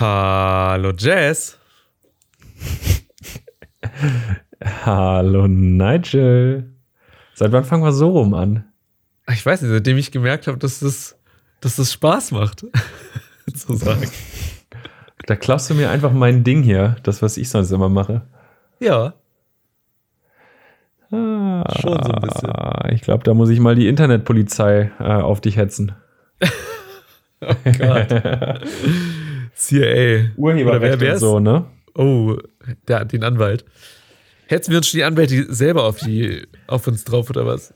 [0.00, 1.58] Hallo Jazz.
[4.86, 6.72] Hallo Nigel.
[7.34, 8.64] Seit wann fangen wir so rum an?
[9.30, 11.18] Ich weiß nicht, seitdem ich gemerkt habe, dass das,
[11.60, 12.64] dass das Spaß macht.
[13.54, 14.10] zu sagen.
[15.26, 18.22] Da klaust du mir einfach mein Ding hier, das, was ich sonst immer mache.
[18.78, 19.12] Ja.
[21.10, 22.52] Ah, Schon so ein bisschen.
[22.94, 25.92] Ich glaube, da muss ich mal die Internetpolizei äh, auf dich hetzen.
[27.42, 28.08] oh Gott.
[29.54, 30.30] CIA.
[30.36, 31.66] Urheberrecht und so, ne?
[31.94, 32.36] Oh,
[32.88, 33.64] der, den Anwalt.
[34.46, 37.72] Hetzen wir uns schon die Anwälte selber auf, die, auf uns drauf oder was?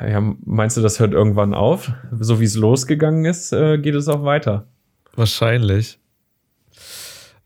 [0.00, 1.92] Ja, meinst du, das hört irgendwann auf?
[2.18, 4.66] So wie es losgegangen ist, äh, geht es auch weiter.
[5.14, 5.98] Wahrscheinlich.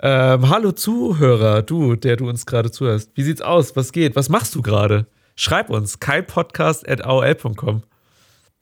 [0.01, 3.11] Ähm, hallo Zuhörer, du, der du uns gerade zuhörst.
[3.15, 3.75] Wie sieht's aus?
[3.75, 4.15] Was geht?
[4.15, 5.07] Was machst du gerade?
[5.35, 7.83] Schreib uns kaipodcast.aol.com.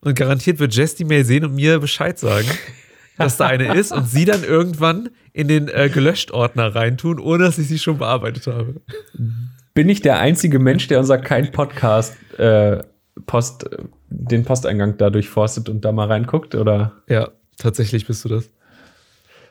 [0.01, 2.49] Und garantiert wird Jess die Mail sehen und mir Bescheid sagen,
[3.19, 7.59] dass da eine ist und sie dann irgendwann in den äh, Gelöscht-Ordner reintun, ohne dass
[7.59, 8.80] ich sie schon bearbeitet habe.
[9.74, 12.82] Bin ich der einzige Mensch, der unser kein Podcast äh,
[13.26, 13.68] Post,
[14.09, 16.93] den Posteingang da durchforstet und da mal reinguckt, oder?
[17.09, 18.51] Ja, tatsächlich bist du das.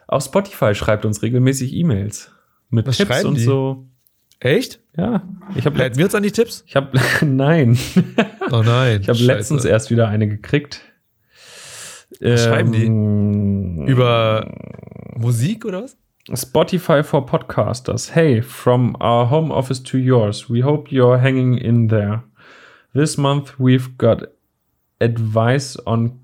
[0.08, 2.31] Auch Spotify schreibt uns regelmäßig E-Mails
[2.70, 3.44] mit Was Tipps und die?
[3.44, 3.88] so.
[4.40, 4.80] Echt?
[4.97, 5.23] Ja,
[5.56, 6.64] ich habe Leiten wir uns an die Tipps?
[6.68, 7.78] Ich habe nein.
[8.52, 9.02] Oh nein.
[9.02, 10.81] Ich habe letztens erst wieder eine gekriegt.
[12.22, 12.86] Was schreiben die?
[12.86, 14.52] Ähm, Über
[15.18, 15.98] Musik oder was?
[16.34, 18.16] Spotify for Podcasters.
[18.16, 20.50] Hey, from our home office to yours.
[20.50, 22.24] We hope you're hanging in there.
[22.94, 24.24] This month we've got
[25.00, 26.20] advice on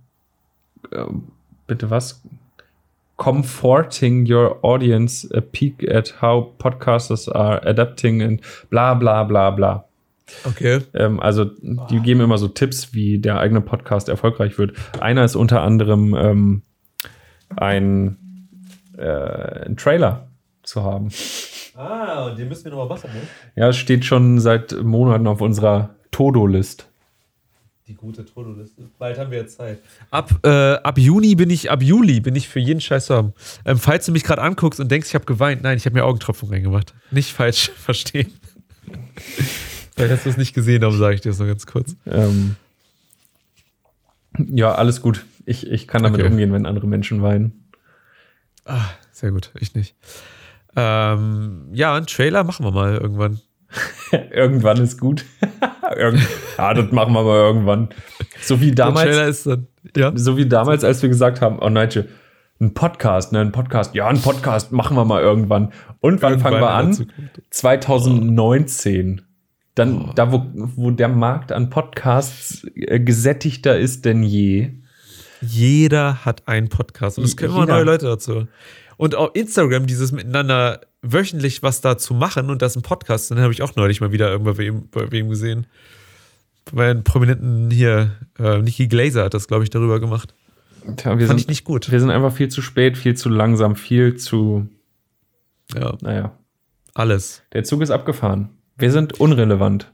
[0.92, 1.32] ähm,
[1.68, 2.22] bitte was?
[3.18, 9.86] Comforting your audience a peek at how podcasters are adapting and bla bla bla bla.
[10.46, 10.82] Okay.
[10.94, 14.74] Ähm, also die geben immer so Tipps, wie der eigene Podcast erfolgreich wird.
[15.00, 16.62] Einer ist unter anderem ähm,
[17.56, 18.18] ein,
[18.98, 20.28] äh, ein Trailer
[20.64, 21.10] zu haben.
[21.76, 23.22] Ah, und den müssen wir nochmal machen, ne?
[23.56, 26.88] Ja, es steht schon seit Monaten auf unserer Todo-List.
[27.88, 28.84] Die gute Todo-Liste.
[29.00, 29.80] Bald haben wir jetzt Zeit.
[30.12, 33.34] Ab, äh, ab Juni bin ich, ab Juli bin ich für jeden Scheiß zu haben.
[33.66, 36.06] Ähm, falls du mich gerade anguckst und denkst, ich habe geweint, nein, ich habe mir
[36.06, 36.94] Augentropfen reingemacht.
[37.10, 38.32] Nicht falsch verstehen.
[40.02, 41.96] Vielleicht hast du es nicht gesehen, darum sage ich dir das noch ganz kurz.
[42.08, 42.56] Ähm,
[44.38, 45.26] ja, alles gut.
[45.46, 46.32] Ich, ich kann damit Okay.
[46.32, 47.70] umgehen, wenn andere Menschen weinen.
[48.66, 49.96] Ah, sehr gut, ich nicht.
[50.76, 53.42] Ähm, ja, einen Trailer machen wir mal irgendwann.
[54.32, 55.24] irgendwann ist gut.
[55.96, 56.26] Irgend
[56.58, 57.90] ja, das machen wir mal irgendwann.
[58.42, 59.04] So wie damals.
[59.04, 60.12] Trailer ist dann, ja.
[60.16, 62.10] So wie damals, als wir gesagt haben, oh Nigel,
[62.60, 65.74] ein Podcast, ne, ein Podcast, ja, ein Podcast machen wir mal irgendwann.
[66.00, 66.94] Und wann Irgendwann fangen wir an?
[66.94, 67.42] Zukunft.
[67.50, 69.22] 2019.
[69.76, 70.12] Dann, Oh.
[70.16, 74.72] da, wo, wo der Markt an Podcasts äh, gesättigter ist denn je.
[75.42, 78.48] Jeder hat einen Podcast und es können immer neue Leute dazu.
[78.98, 83.52] Und auf Instagram dieses miteinander wöchentlich was dazu machen und das ein Podcast, dann habe
[83.52, 85.66] ich auch neulich mal wieder irgendwann bei wem, bei wem gesehen.
[86.72, 90.36] Bei einem Prominenten hier, äh, Nikki Glaser hat das, glaube ich, darüber gemacht.
[90.98, 91.92] Tja, wir, Fand ich sind, nicht gut.
[91.92, 94.68] wir sind einfach viel zu spät, viel zu langsam, viel zu,
[95.74, 96.38] Ja, naja,
[96.94, 97.42] alles.
[97.54, 98.50] der Zug ist abgefahren.
[98.82, 99.92] Wir sind unrelevant.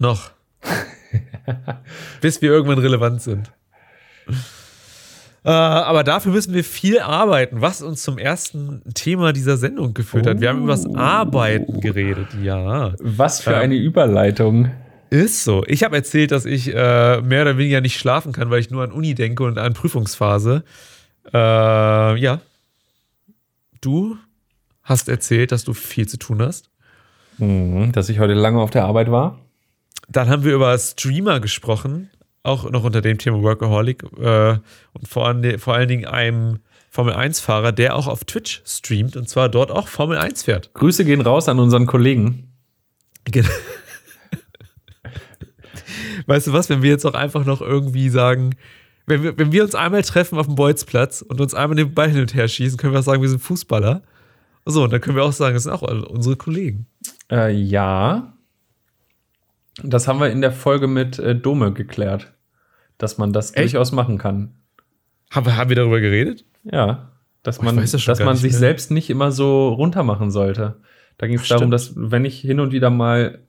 [0.00, 0.32] Noch.
[2.20, 3.52] Bis wir irgendwann relevant sind.
[5.44, 10.26] Äh, aber dafür müssen wir viel arbeiten, was uns zum ersten Thema dieser Sendung geführt
[10.26, 10.40] hat.
[10.40, 12.94] Wir haben über das Arbeiten geredet, ja.
[12.98, 14.72] Was für Ähm, eine Überleitung.
[15.10, 15.62] Ist so.
[15.68, 18.82] Ich habe erzählt, dass ich äh, mehr oder weniger nicht schlafen kann, weil ich nur
[18.82, 20.64] an Uni denke und an Prüfungsphase.
[21.32, 22.40] Äh, ja.
[23.80, 24.16] Du
[24.82, 26.68] hast erzählt, dass du viel zu tun hast.
[27.38, 29.38] Mhm, dass ich heute lange auf der Arbeit war.
[30.08, 32.10] Dann haben wir über Streamer gesprochen,
[32.42, 34.58] auch noch unter dem Thema Workaholic äh,
[34.92, 36.58] und vor, allen- vor allen Dingen einem
[36.90, 40.72] Formel-1-Fahrer, der auch auf Twitch streamt und zwar dort auch Formel 1 fährt.
[40.74, 42.52] Grüße gehen raus an unseren Kollegen.
[43.24, 43.48] Genau.
[46.26, 48.54] Weißt du was, wenn wir jetzt auch einfach noch irgendwie sagen,
[49.06, 52.10] wenn wir, wenn wir uns einmal treffen auf dem Bolzplatz und uns einmal den Ball
[52.10, 54.02] hin und her schießen, können wir auch sagen, wir sind Fußballer.
[54.64, 56.86] So, und dann können wir auch sagen, das sind auch unsere Kollegen.
[57.30, 58.32] Äh, ja.
[59.82, 62.32] Das haben wir in der Folge mit äh, Dome geklärt.
[62.98, 63.72] Dass man das Echt?
[63.74, 64.54] durchaus machen kann.
[65.30, 66.44] Haben wir, haben wir darüber geredet?
[66.62, 67.10] Ja.
[67.42, 68.58] Dass Oh, man, das dass man sich mehr.
[68.58, 70.76] selbst nicht immer so runter machen sollte.
[71.18, 73.40] Da ging es darum, dass wenn ich hin und wieder mal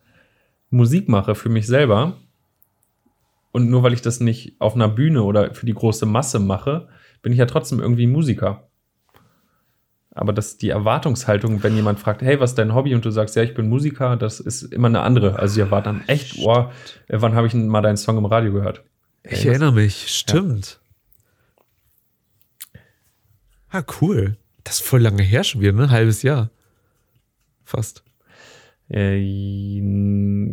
[0.69, 2.17] Musik mache für mich selber
[3.51, 6.89] und nur weil ich das nicht auf einer Bühne oder für die große Masse mache,
[7.21, 8.64] bin ich ja trotzdem irgendwie Musiker.
[10.15, 12.95] Aber das die Erwartungshaltung, wenn jemand fragt, hey, was ist dein Hobby?
[12.95, 15.37] Und du sagst, ja, ich bin Musiker, das ist immer eine andere.
[15.37, 16.65] Also die erwarten dann echt, äh,
[17.09, 18.81] wann habe ich denn mal deinen Song im Radio gehört?
[19.23, 20.79] Ich erinnere mich, stimmt.
[23.69, 24.37] Ah, cool.
[24.63, 25.83] Das voll lange her schon wieder, ne?
[25.83, 26.49] Ein halbes Jahr.
[27.65, 28.03] Fast.
[28.89, 29.17] Äh,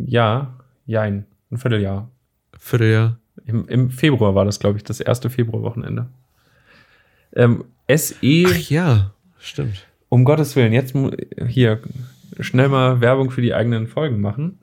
[0.07, 1.25] ja, jein.
[1.49, 2.11] Ein Vierteljahr.
[2.57, 3.17] Vierteljahr.
[3.45, 6.09] Im, Im Februar war das, glaube ich, das erste Februarwochenende.
[7.33, 9.12] Ähm, SE, Ach ja,
[9.43, 9.85] stimmt.
[10.09, 10.95] um Gottes Willen, jetzt
[11.47, 11.81] hier
[12.39, 14.59] schnell mal Werbung für die eigenen Folgen machen.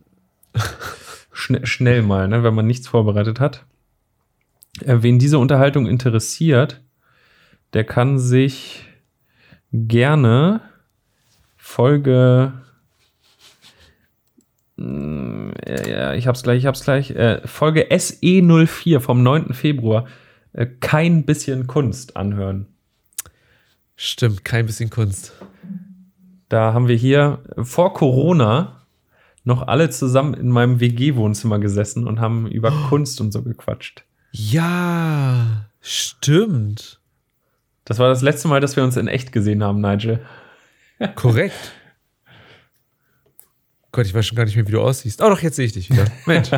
[1.33, 3.65] Schne schnell mal, ne, wenn man nichts vorbereitet hat.
[4.85, 6.81] Äh, wen diese Unterhaltung interessiert,
[7.73, 8.85] der kann sich
[9.73, 10.61] gerne
[11.57, 12.53] Folge.
[14.77, 17.11] Mm, ja, ich hab's gleich, ich hab's gleich.
[17.11, 19.55] Äh, Folge SE04 vom 9.
[19.55, 20.07] Februar.
[20.53, 22.67] Äh, kein bisschen Kunst anhören.
[24.03, 25.35] Stimmt, kein bisschen Kunst.
[26.49, 28.87] Da haben wir hier vor Corona
[29.45, 34.05] noch alle zusammen in meinem WG-Wohnzimmer gesessen und haben über Kunst und so gequatscht.
[34.33, 36.99] Ja, stimmt.
[37.85, 40.25] Das war das letzte Mal, dass wir uns in echt gesehen haben, Nigel.
[41.15, 41.75] Korrekt.
[43.93, 45.21] Gott, ich weiß schon gar nicht mehr, wie du aussiehst.
[45.21, 46.07] Oh doch, jetzt sehe ich dich wieder.
[46.25, 46.49] Mensch.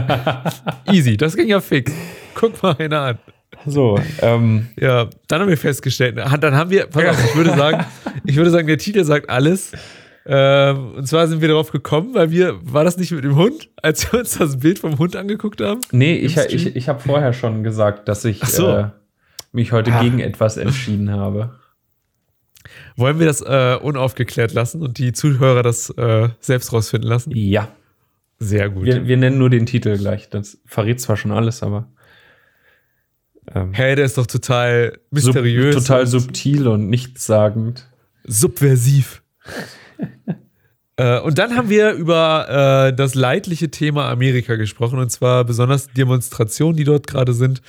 [0.93, 1.91] Easy, das ging ja fix.
[2.37, 3.19] Guck mal einer an.
[3.67, 7.85] So, ähm, Ja, dann haben wir festgestellt, dann haben wir, pass auf, ich würde sagen,
[8.25, 9.73] ich würde sagen, der Titel sagt alles.
[10.25, 13.71] Ähm, und zwar sind wir darauf gekommen, weil wir, war das nicht mit dem Hund,
[13.83, 15.81] als wir uns das Bild vom Hund angeguckt haben?
[15.91, 16.47] nee, ich, Stream?
[16.55, 18.69] ich, ich habe vorher schon gesagt, dass ich Ach so.
[18.69, 18.89] äh,
[19.53, 20.01] mich heute Ah.
[20.03, 21.55] gegen etwas entschieden habe.
[22.97, 27.33] Wollen wir das äh, unaufgeklärt lassen und die Zuhörer das äh, selbst rausfinden lassen?
[27.35, 27.69] Ja,
[28.39, 28.85] Sehr gut.
[28.85, 30.29] wir, wir nennen nur den Titel gleich.
[30.31, 31.89] Das verrät zwar schon alles, aber
[33.55, 35.75] ähm, Hey, der ist doch total sub, mysteriös.
[35.75, 37.89] total und subtil und nichtssagend.
[38.25, 39.23] subversiv.
[40.97, 45.89] äh, und dann haben wir über äh, das leidliche Thema Amerika gesprochen und zwar besonders
[45.89, 47.63] Demonstrationen, die dort gerade sind,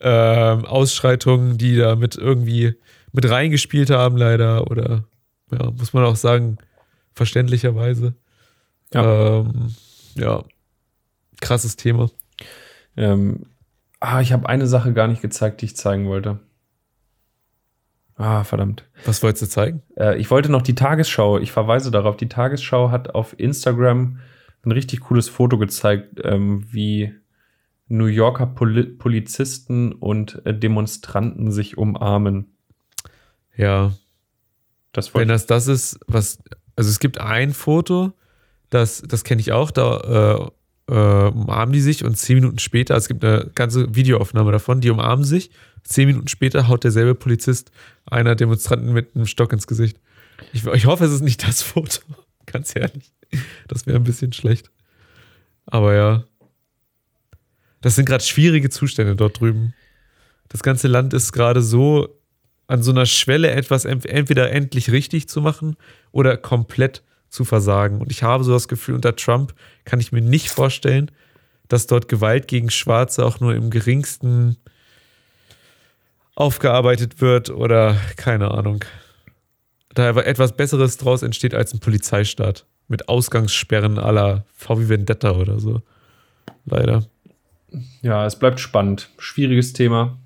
[0.00, 2.74] ähm, Ausschreitungen, die da mit irgendwie
[3.12, 5.04] mit reingespielt haben, leider oder
[5.50, 6.58] ja, muss man auch sagen,
[7.14, 8.14] verständlicherweise.
[8.92, 9.40] Ja.
[9.40, 9.74] Ähm,
[10.14, 10.44] ja.
[11.40, 12.10] Krasses Thema.
[12.96, 13.46] Ähm,
[14.06, 16.38] ah, ich habe eine Sache gar nicht gezeigt, die ich zeigen wollte.
[18.14, 18.88] Ah, verdammt.
[19.04, 19.82] Was wolltest du zeigen?
[19.96, 21.38] Äh, ich wollte noch die Tagesschau.
[21.38, 22.16] Ich verweise darauf.
[22.16, 24.20] Die Tagesschau hat auf Instagram
[24.64, 27.14] ein richtig cooles Foto gezeigt, ähm, wie
[27.88, 32.56] New Yorker Poli Polizisten und äh, Demonstranten sich umarmen.
[33.56, 33.92] Ja,
[34.92, 36.38] Das Wenn das das ist, was,
[36.74, 38.12] also es gibt ein Foto,
[38.70, 40.50] das, das kenne ich auch, da
[40.88, 44.90] äh, umarmen die sich und zehn Minuten später, es gibt eine ganze Videoaufnahme davon, die
[44.90, 45.50] umarmen sich,
[45.82, 47.70] zehn Minuten später haut derselbe Polizist
[48.06, 49.98] einer Demonstranten mit einem Stock ins Gesicht.
[50.52, 52.00] Ich, ich hoffe, es ist nicht das Foto,
[52.46, 53.12] ganz ehrlich.
[53.68, 54.70] Das wäre ein bisschen schlecht.
[55.66, 56.24] Aber ja.
[57.80, 59.74] Das sind gerade schwierige Zustände dort drüben.
[60.48, 62.20] Das ganze Land ist gerade so
[62.68, 65.76] an so einer Schwelle, etwas ent- entweder endlich richtig zu machen
[66.12, 68.00] oder komplett zu versagen.
[68.00, 71.10] Und ich habe so das Gefühl, unter Trump kann ich mir nicht vorstellen,
[71.68, 74.56] dass dort Gewalt gegen Schwarze auch nur im geringsten
[76.34, 78.84] aufgearbeitet wird oder keine Ahnung.
[79.94, 85.58] Da aber etwas Besseres draus entsteht als ein Polizeistaat mit Ausgangssperren aller VW Vendetta oder
[85.58, 85.82] so.
[86.66, 87.06] Leider.
[88.02, 89.10] ja, es bleibt spannend.
[89.18, 90.18] Schwieriges Thema.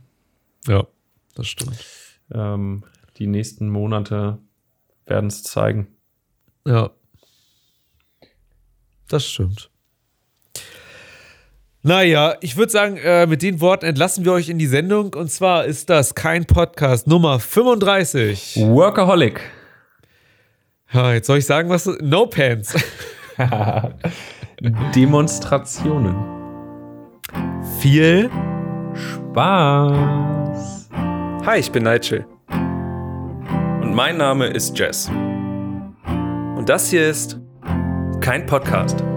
[0.67, 0.87] Ja,
[1.35, 1.85] das stimmt.
[2.33, 2.85] Ähm,
[3.19, 4.39] die nächsten Monate
[5.07, 5.89] werden es zeigen.
[6.67, 6.91] Ja.
[9.09, 9.71] Das stimmt.
[11.83, 15.15] Naja, ich würde sagen, äh, mit den Worten entlassen wir euch in die Sendung.
[15.15, 18.57] Und zwar ist das kein Podcast Nummer 35.
[18.67, 19.41] Workaholic.
[20.93, 21.87] Ja, jetzt soll ich sagen, was.
[22.01, 22.75] No Pants.
[24.95, 26.17] Demonstrationen.
[27.81, 28.31] Viel.
[28.95, 30.91] Spaß.
[31.47, 32.27] Hi, ich bin Nigel.
[33.81, 35.11] Und mein Name ist Jess.
[36.71, 37.37] Das hier ist
[38.21, 39.01] kein Podcast.
[39.01, 39.09] Und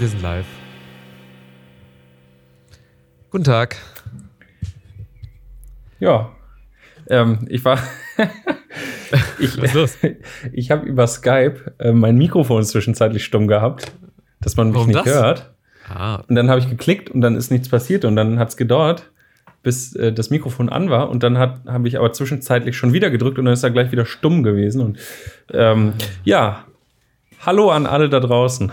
[0.00, 0.44] wir sind live.
[3.30, 3.76] Guten Tag.
[6.00, 6.34] Ja.
[7.08, 7.78] Ähm, ich war.
[9.38, 9.96] ich Was ist los?
[10.52, 13.92] ich habe über Skype äh, mein Mikrofon zwischenzeitlich stumm gehabt,
[14.44, 15.14] dass man mich Warum nicht das?
[15.14, 15.50] hört.
[15.88, 18.56] Ah, Und dann habe ich geklickt und dann ist nichts passiert und dann hat es
[18.56, 19.10] gedauert,
[19.62, 23.38] bis äh, das Mikrofon an war und dann habe ich aber zwischenzeitlich schon wieder gedrückt
[23.38, 24.98] und dann ist er gleich wieder stumm gewesen und
[25.52, 26.64] ähm, ja,
[27.44, 28.72] hallo an alle da draußen.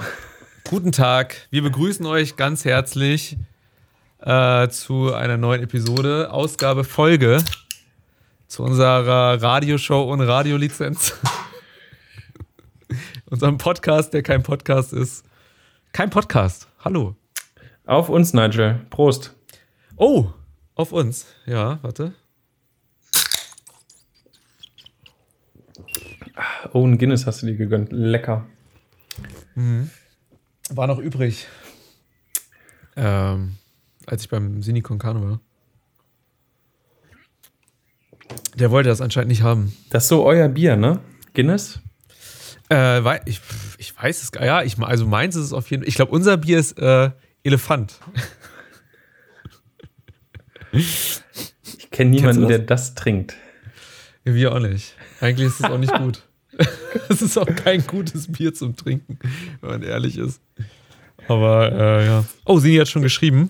[0.70, 1.36] Guten Tag.
[1.50, 3.38] Wir begrüßen euch ganz herzlich
[4.22, 7.44] äh, zu einer neuen Episode, Ausgabe Folge
[8.48, 11.14] zu unserer Radioshow ohne Radiolizenz.
[13.30, 15.26] unserem Podcast, der kein Podcast ist.
[15.94, 16.70] Kein Podcast.
[16.80, 17.16] Hallo.
[17.86, 18.86] Auf uns, Nigel.
[18.90, 19.36] Prost.
[19.98, 20.30] Oh,
[20.74, 21.26] auf uns.
[21.46, 22.14] Ja, warte.
[26.72, 27.92] Oh, ein Guinness hast du dir gegönnt.
[27.92, 28.48] Lecker.
[30.70, 31.48] War noch übrig.
[32.96, 33.58] Ähm,
[34.06, 35.40] als ich beim Sini con Carne war.
[38.56, 39.76] Der wollte das anscheinend nicht haben.
[39.90, 41.02] Das ist so euer Bier, ne?
[41.34, 41.82] Guinness?
[42.70, 43.42] Äh, ich,
[43.82, 45.90] ich weiß es gar Ja, ich, also meins ist es auf jeden Fall.
[45.90, 47.10] Ich glaube, unser Bier ist äh,
[47.44, 48.00] Elefant.
[50.72, 53.36] Ich kenne niemanden, der das trinkt.
[54.24, 54.96] Wir auch nicht.
[55.20, 56.24] Eigentlich ist es auch nicht gut.
[57.10, 59.18] Es ist auch kein gutes Bier zum Trinken,
[59.62, 60.42] wenn man ehrlich ist.
[61.28, 62.26] Aber äh, ja.
[62.46, 63.50] Oh, Sini hat schon geschrieben.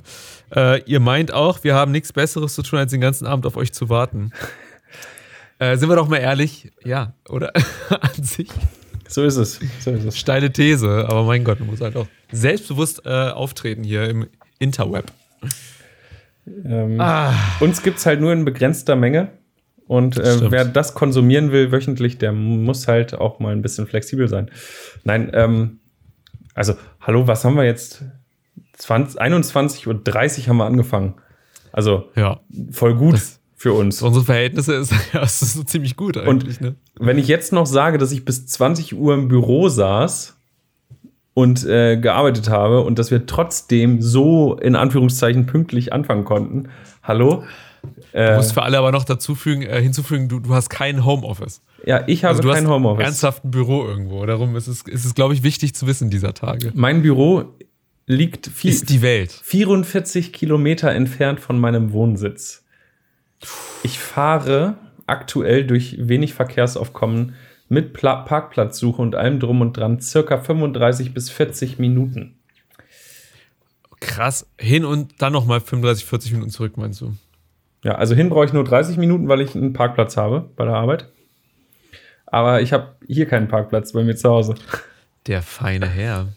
[0.56, 3.58] Äh, ihr meint auch, wir haben nichts Besseres zu tun, als den ganzen Abend auf
[3.58, 4.32] euch zu warten.
[5.60, 7.52] Äh, sind wir doch mal ehrlich, ja, oder?
[7.90, 8.50] An sich
[9.12, 9.60] So ist es.
[9.80, 10.18] So ist es.
[10.18, 14.28] steile These, aber mein Gott, man muss halt auch selbstbewusst äh, auftreten hier im
[14.60, 15.12] Interweb.
[16.66, 19.30] Ähm, Ah, Uns gibt es halt nur in begrenzter Menge.
[19.88, 24.30] Und äh, wer das konsumieren will wöchentlich, der muss halt auch mal ein bisschen flexibel
[24.30, 24.50] sein.
[25.04, 25.80] Nein, ähm,
[26.54, 28.04] also, hallo, was haben wir jetzt?
[28.78, 29.88] 20, 21.30
[30.44, 31.16] Uhr haben wir angefangen.
[31.74, 32.40] Also, ja.
[32.72, 34.00] voll gut Das- für uns.
[34.00, 36.76] Für unsere Verhältnisse ist ja, das ist so ziemlich gut eigentlich, ne?
[37.00, 40.36] Wenn ich jetzt noch sage, dass ich bis 20 Uhr im Büro saß
[41.34, 46.70] und äh, gearbeitet habe und dass wir trotzdem so in Anführungszeichen pünktlich anfangen konnten.
[47.04, 47.44] Hallo?
[48.14, 51.04] Du Äh, musst für alle aber noch dazu fügen, äh, hinzufügen, du, du hast kein
[51.06, 51.62] Homeoffice.
[51.86, 53.06] ja, ich habe Also kein Homeoffice.
[53.06, 54.26] ernsthaft ein Büro irgendwo.
[54.26, 56.72] Darum ist es, ist es glaube ich, wichtig zu wissen dieser Tage.
[56.76, 57.46] Mein Büro
[58.08, 59.32] liegt vi- Ist die Welt.
[59.44, 62.64] 44 Kilometer entfernt von meinem Wohnsitz.
[63.84, 64.76] Ich fahre
[65.08, 67.36] aktuell durch wenig Verkehrsaufkommen
[67.70, 72.36] mit Pla Parkplatzsuche und allem drum und dran circa 35 bis 40 Minuten.
[74.00, 74.48] Krass.
[74.60, 77.14] Hin und dann nochmal 35, 40 Minuten zurück, meinst du?
[77.84, 80.76] Ja, also hin brauche ich nur 30 Minuten, weil ich einen Parkplatz habe bei der
[80.76, 81.08] Arbeit.
[82.26, 84.56] Aber ich habe hier keinen Parkplatz bei mir zu Hause.
[85.28, 86.28] Der feine Herr.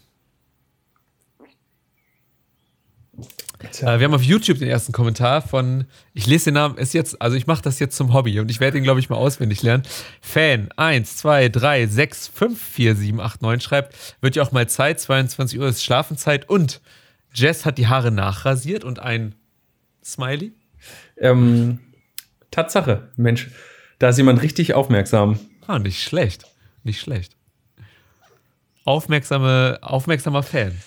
[3.81, 7.21] Äh, wir haben auf YouTube den ersten Kommentar von, ich lese den Namen, ist jetzt,
[7.21, 9.63] also ich mache das jetzt zum Hobby und ich werde ihn, glaube ich, mal auswendig
[9.63, 9.83] lernen.
[10.21, 14.67] Fan 1, 2, 3, 6, 5, 4, 7, 8, 9 schreibt, wird ja auch mal
[14.67, 16.81] Zeit, 22 Uhr ist Schlafenszeit und
[17.33, 19.35] Jess hat die Haare nachrasiert und ein
[20.03, 20.53] Smiley.
[21.17, 21.79] Ähm,
[22.51, 23.49] Tatsache, Mensch,
[23.99, 25.39] da ist jemand richtig aufmerksam.
[25.67, 26.45] Ah, nicht schlecht.
[26.83, 27.35] Nicht schlecht.
[28.85, 30.79] Aufmerksame, aufmerksamer Fan.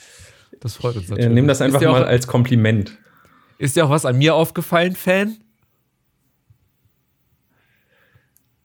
[0.60, 1.30] Das freut uns Ich natürlich.
[1.30, 2.98] äh, nehme das einfach mal auch, als Kompliment.
[3.58, 5.36] Ist dir auch was an mir aufgefallen, Fan?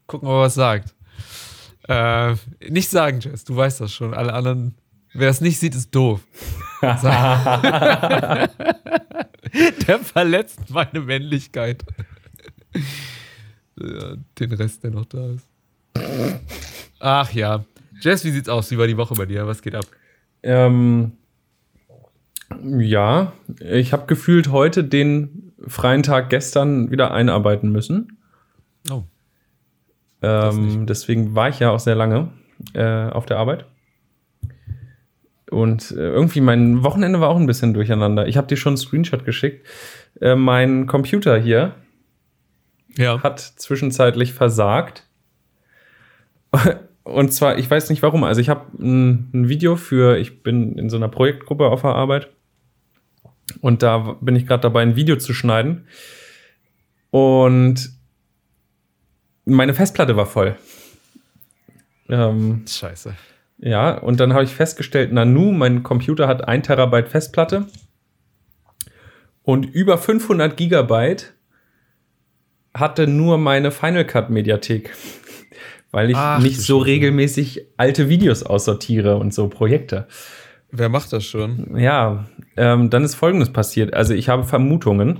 [0.08, 0.94] Gucken, ob er was sagt.
[1.88, 2.36] Äh,
[2.70, 4.14] nicht sagen, Jess, du weißt das schon.
[4.14, 4.76] Alle anderen,
[5.14, 6.22] wer es nicht sieht, ist doof.
[6.82, 8.50] Der
[10.00, 11.84] verletzt meine Männlichkeit.
[13.78, 15.48] Den Rest, der noch da ist.
[17.00, 17.64] Ach ja.
[18.02, 18.70] Jess, wie sieht's aus?
[18.72, 19.48] Wie war die Woche bei dir?
[19.48, 19.86] Was geht ab?
[20.42, 21.14] Ähm,
[22.64, 28.18] ja, ich habe gefühlt heute den freien Tag gestern wieder einarbeiten müssen.
[28.92, 29.04] Oh.
[30.22, 32.30] Ähm, deswegen war ich ja auch sehr lange
[32.74, 33.66] äh, auf der Arbeit.
[35.50, 38.28] Und äh, irgendwie mein Wochenende war auch ein bisschen durcheinander.
[38.28, 39.66] Ich habe dir schon einen Screenshot geschickt.
[40.20, 41.76] Äh, mein Computer hier
[42.98, 43.22] Ja.
[43.22, 45.08] hat zwischenzeitlich versagt.
[47.04, 48.24] Und zwar, ich weiß nicht warum.
[48.24, 51.96] Also ich habe ein, ein Video für, ich bin in so einer Projektgruppe auf der
[51.96, 52.30] Arbeit.
[53.62, 55.88] Und da bin ich gerade dabei, ein Video zu schneiden.
[57.12, 57.92] Und
[59.46, 60.56] meine Festplatte war voll.
[62.10, 63.16] Ähm, Scheiße.
[63.60, 67.68] ja, und dann habe ich festgestellt, Nanu, mein Computer hat 1 Terabyte Festplatte
[69.44, 71.34] und über 500 Gigabyte
[72.74, 74.92] hatte nur meine Final Cut Mediathek,
[75.92, 80.08] weil ich Ach, nicht so regelmäßig alte Videos aussortiere und so Projekte.
[80.76, 81.78] Wer macht das schon?
[81.78, 82.26] Ja,
[82.58, 83.94] ähm, dann ist Folgendes passiert.
[83.94, 85.20] Also ich habe Vermutungen.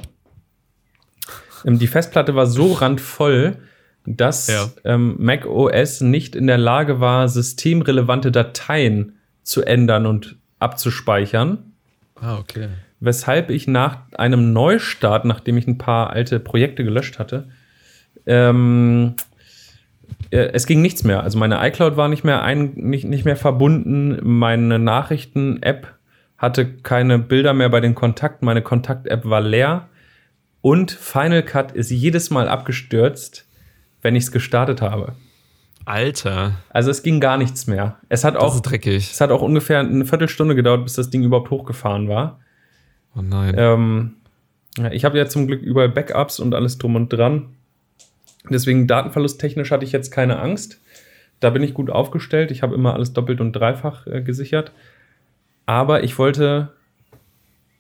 [1.64, 3.58] Ähm, die Festplatte war so randvoll,
[4.06, 4.70] dass Ja.
[4.84, 11.74] ähm, Mac OS nicht in der Lage war, systemrelevante Dateien zu ändern und abzuspeichern.
[12.20, 12.70] Ah, okay.
[13.00, 17.50] Weshalb ich nach einem Neustart, nachdem ich ein paar alte Projekte gelöscht hatte,
[18.26, 19.16] ähm,
[20.34, 21.24] äh, es ging nichts mehr.
[21.24, 24.18] Also meine iCloud war nicht mehr, ein, nicht, nicht mehr verbunden.
[24.24, 25.94] Meine Nachrichten-App
[26.38, 28.46] hatte keine Bilder mehr bei den Kontakten.
[28.46, 29.88] Meine Kontakt-App war leer.
[30.62, 33.48] Und Final Cut ist jedes Mal abgestürzt,
[34.02, 35.14] wenn ich es gestartet habe.
[35.86, 37.98] Alter, Also es ging gar nichts mehr.
[38.08, 39.12] Es hat das auch, ist dreckig.
[39.12, 42.40] es hat auch ungefähr eine Viertelstunde gedauert, bis das Ding überhaupt hochgefahren war.
[43.16, 43.54] Oh nein.
[43.58, 44.14] Ähm,
[44.92, 47.50] ich habe ja zum Glück überall Backups und alles drum und dran.
[48.50, 50.80] Deswegen datenverlusttechnisch hatte ich jetzt keine Angst.
[51.40, 52.52] Da bin ich gut aufgestellt.
[52.52, 54.72] Ich habe immer alles doppelt und dreifach äh, gesichert.
[55.66, 56.74] Aber ich wollte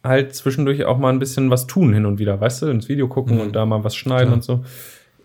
[0.03, 3.08] halt zwischendurch auch mal ein bisschen was tun hin und wieder, weißt du, ins Video
[3.08, 3.41] gucken Mhm.
[3.41, 4.34] und da mal was schneiden Klar.
[4.36, 4.65] und so.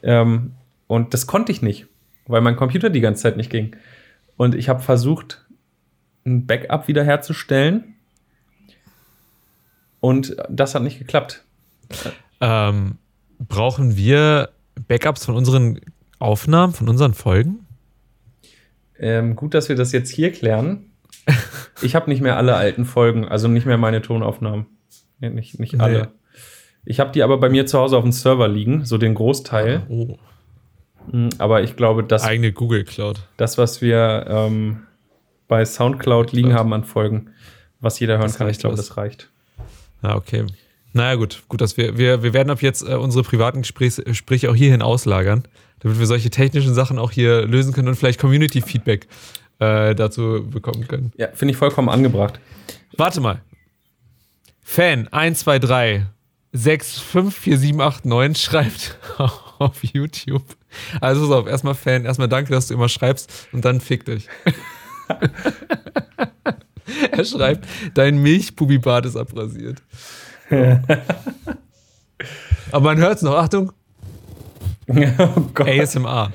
[0.02, 0.52] Ähm,
[0.86, 1.86] und das konnte ich nicht,
[2.26, 3.76] weil mein Computer die ganze Zeit nicht ging.
[4.36, 5.44] Und ich habe versucht,
[6.24, 7.94] ein Backup wiederherzustellen.
[10.00, 11.42] Und das hat nicht geklappt.
[12.40, 12.98] Ähm,
[13.40, 14.50] brauchen wir
[14.86, 15.80] Backups von unseren
[16.18, 17.66] Aufnahmen, von unseren Folgen?
[18.98, 20.86] Ähm, gut, dass wir das jetzt hier klären.
[21.82, 24.66] Ich habe nicht mehr alle alten Folgen, also nicht mehr meine Tonaufnahmen.
[25.20, 25.80] Nee, nicht, nicht Nee.
[25.82, 26.08] alle.
[26.84, 29.82] Ich habe die aber bei mir zu Hause auf dem Server liegen, so den Großteil.
[29.88, 30.16] Oh,
[31.10, 33.26] Mm, Aber ich glaube, das, eigene Google Cloud.
[33.38, 34.80] das was wir ähm,
[35.46, 36.58] bei Soundcloud liegen Cloud.
[36.58, 37.30] haben an Folgen,
[37.80, 39.30] was jeder hören Das kann, ich glaube, das reicht.
[40.02, 40.44] Ah, okay.
[40.92, 41.42] Naja, gut.
[41.48, 44.82] Gut, dass wir, wir, wir werden ab jetzt äh, unsere privaten Gesprächs, Gespräche auch hierhin
[44.82, 45.44] auslagern,
[45.80, 49.06] damit wir solche technischen Sachen auch hier lösen können und vielleicht Community-Feedback
[49.58, 51.12] äh, dazu bekommen können.
[51.16, 52.40] Ja, finde ich vollkommen angebracht.
[52.96, 53.42] Warte mal.
[54.62, 56.06] Fan 123
[56.52, 58.98] 654789 schreibt
[59.58, 60.44] auf YouTube.
[61.00, 64.28] Also pass auf, erstmal Fan, erstmal danke, dass du immer schreibst und dann fick dich.
[67.12, 69.82] er schreibt, dein Milchpubibart ist abrasiert.
[72.70, 73.72] Aber man hört es noch, Achtung,
[74.88, 75.68] oh Gott.
[75.68, 76.32] ASMR.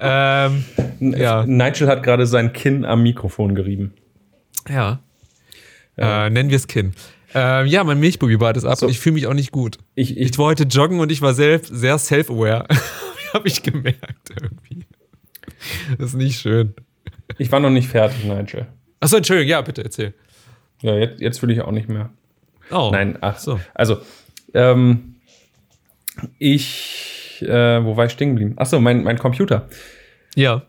[0.00, 0.64] ähm,
[1.00, 1.44] ja.
[1.46, 3.94] Nigel hat gerade sein Kinn am Mikrofon gerieben.
[4.68, 5.00] ja.
[5.98, 6.92] Äh, nennen wir es Kinn.
[7.34, 8.84] Ähm, ja, mein Milchpubibart ist ab So.
[8.86, 9.78] und ich fühle mich auch nicht gut.
[9.94, 12.66] Ich, ich, Ich heute joggen und ich war selbst sehr self-aware.
[13.32, 14.84] Habe ich gemerkt irgendwie.
[15.98, 16.74] Das ist nicht schön.
[17.38, 18.66] ich war noch nicht fertig, Nigel.
[19.00, 20.12] Achso, Entschuldigung, ja, bitte erzähl.
[20.82, 22.10] Ja, jetzt, jetzt will ich auch nicht mehr.
[22.70, 22.90] Oh.
[22.92, 23.60] Nein, ach so.
[23.74, 23.98] Also,
[24.54, 25.16] ähm,
[26.38, 28.54] ich, äh, wo war ich stehen geblieben?
[28.56, 29.68] Achso, mein, mein Computer.
[30.34, 30.62] Ja.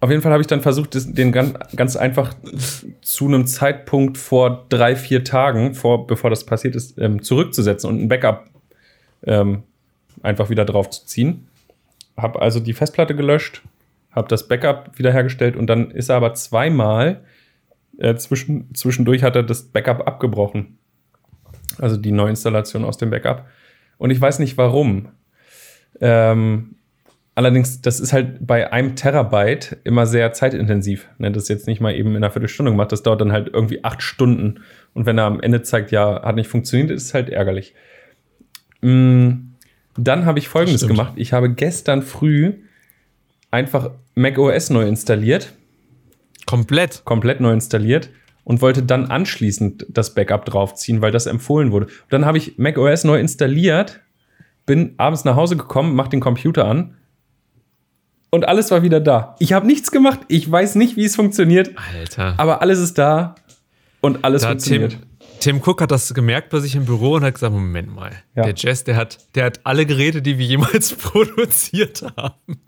[0.00, 2.34] Auf jeden Fall habe ich dann versucht, den ganz, ganz einfach
[3.02, 8.02] zu einem Zeitpunkt vor drei, vier Tagen, vor, bevor das passiert ist, ähm, zurückzusetzen und
[8.02, 8.50] ein Backup
[9.24, 9.62] ähm,
[10.22, 11.46] einfach wieder drauf zu ziehen.
[12.16, 13.62] Habe also die Festplatte gelöscht,
[14.10, 17.22] habe das Backup wiederhergestellt und dann ist er aber zweimal
[17.98, 20.78] äh, zwischen, zwischendurch hat er das Backup abgebrochen.
[21.78, 23.46] Also die Neuinstallation aus dem Backup.
[23.98, 25.08] Und ich weiß nicht warum.
[26.00, 26.76] Ähm,
[27.34, 31.08] allerdings, das ist halt bei einem Terabyte immer sehr zeitintensiv.
[31.18, 33.84] Ne, das jetzt nicht mal eben in einer Viertelstunde gemacht, das dauert dann halt irgendwie
[33.84, 34.60] acht Stunden.
[34.94, 37.74] Und wenn er am Ende zeigt, ja, hat nicht funktioniert, ist es halt ärgerlich.
[38.80, 39.52] Mm,
[39.96, 41.12] Dann habe ich folgendes gemacht.
[41.16, 42.54] Ich habe gestern früh
[43.50, 45.52] einfach macOS neu installiert
[46.46, 47.02] Komplett.
[47.04, 48.10] komplett neu installiert
[48.44, 51.86] und wollte dann anschließend das Backup draufziehen, weil das empfohlen wurde.
[51.86, 54.00] Und dann habe ich macOS neu installiert,
[54.66, 56.96] bin abends nach Hause gekommen, mach den Computer an
[58.30, 59.36] und alles war wieder da.
[59.38, 62.34] Ich habe nichts gemacht, ich weiß nicht, wie es funktioniert, Alter.
[62.38, 63.34] aber alles ist da
[64.00, 64.98] und alles Da Tim, funktioniert.
[65.40, 68.44] Tim Cook hat das gemerkt bei sich im Büro und hat gesagt: Moment mal, Ja.
[68.44, 72.60] der Jess, der hat, der hat alle Geräte, die wir jemals produziert haben.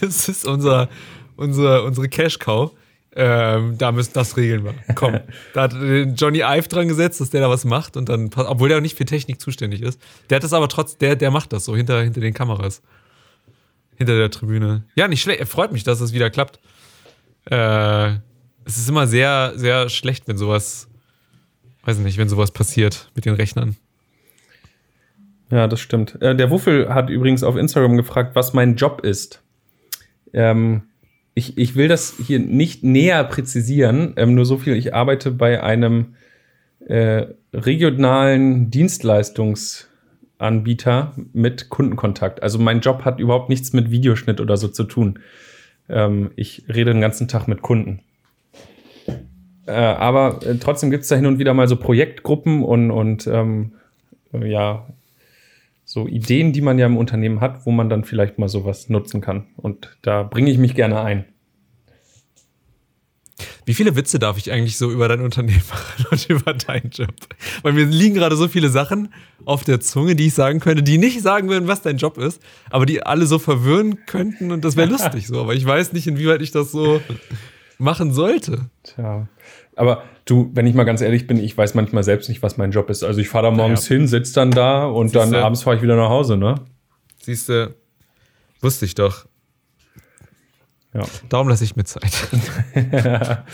[0.00, 0.88] Das ist unser,
[1.36, 2.72] unser, unsere Cash-Cow.
[3.20, 4.74] Ähm, da müssen das regeln wir.
[4.94, 5.18] Komm.
[5.52, 8.68] da hat äh, Johnny Ive dran gesetzt, dass der da was macht und dann, obwohl
[8.68, 10.00] der auch nicht für Technik zuständig ist.
[10.30, 12.80] Der hat das aber trotz, der, der macht das so hinter, hinter den Kameras.
[13.96, 14.84] Hinter der Tribüne.
[14.94, 15.40] Ja, nicht schlecht.
[15.40, 16.60] Er freut mich, dass es wieder klappt.
[17.46, 18.10] Äh,
[18.64, 20.88] es ist immer sehr, sehr schlecht, wenn sowas,
[21.82, 23.76] weiß nicht, wenn sowas passiert mit den Rechnern.
[25.50, 26.22] Ja, das stimmt.
[26.22, 29.42] Äh, der Wuffel hat übrigens auf Instagram gefragt, was mein Job ist.
[30.32, 30.82] Ähm,
[31.38, 35.62] ich, ich will das hier nicht näher präzisieren, ähm, nur so viel, ich arbeite bei
[35.62, 36.16] einem
[36.86, 42.42] äh, regionalen Dienstleistungsanbieter mit Kundenkontakt.
[42.42, 45.20] Also mein Job hat überhaupt nichts mit Videoschnitt oder so zu tun.
[45.88, 48.00] Ähm, ich rede den ganzen Tag mit Kunden.
[49.66, 53.28] Äh, aber äh, trotzdem gibt es da hin und wieder mal so Projektgruppen und, und
[53.28, 53.74] ähm,
[54.32, 54.88] äh, ja,
[55.88, 59.22] so Ideen, die man ja im Unternehmen hat, wo man dann vielleicht mal sowas nutzen
[59.22, 59.46] kann.
[59.56, 61.24] Und da bringe ich mich gerne ein.
[63.64, 67.14] Wie viele Witze darf ich eigentlich so über dein Unternehmen machen und über deinen Job?
[67.62, 69.14] Weil mir liegen gerade so viele Sachen
[69.46, 72.42] auf der Zunge, die ich sagen könnte, die nicht sagen würden, was dein Job ist,
[72.68, 75.40] aber die alle so verwirren könnten und das wäre lustig so.
[75.40, 77.00] Aber ich weiß nicht, inwieweit ich das so
[77.78, 78.68] machen sollte.
[78.82, 79.26] Tja.
[79.78, 82.72] Aber du, wenn ich mal ganz ehrlich bin, ich weiß manchmal selbst nicht, was mein
[82.72, 83.04] Job ist.
[83.04, 85.44] Also ich fahre da morgens hin, sitze dann da und dann Siehste.
[85.44, 86.56] abends fahre ich wieder nach Hause, ne?
[87.22, 87.74] Siehst du,
[88.60, 89.26] wusste ich doch.
[90.92, 91.04] Ja.
[91.28, 92.10] Darum lasse ich mir Zeit.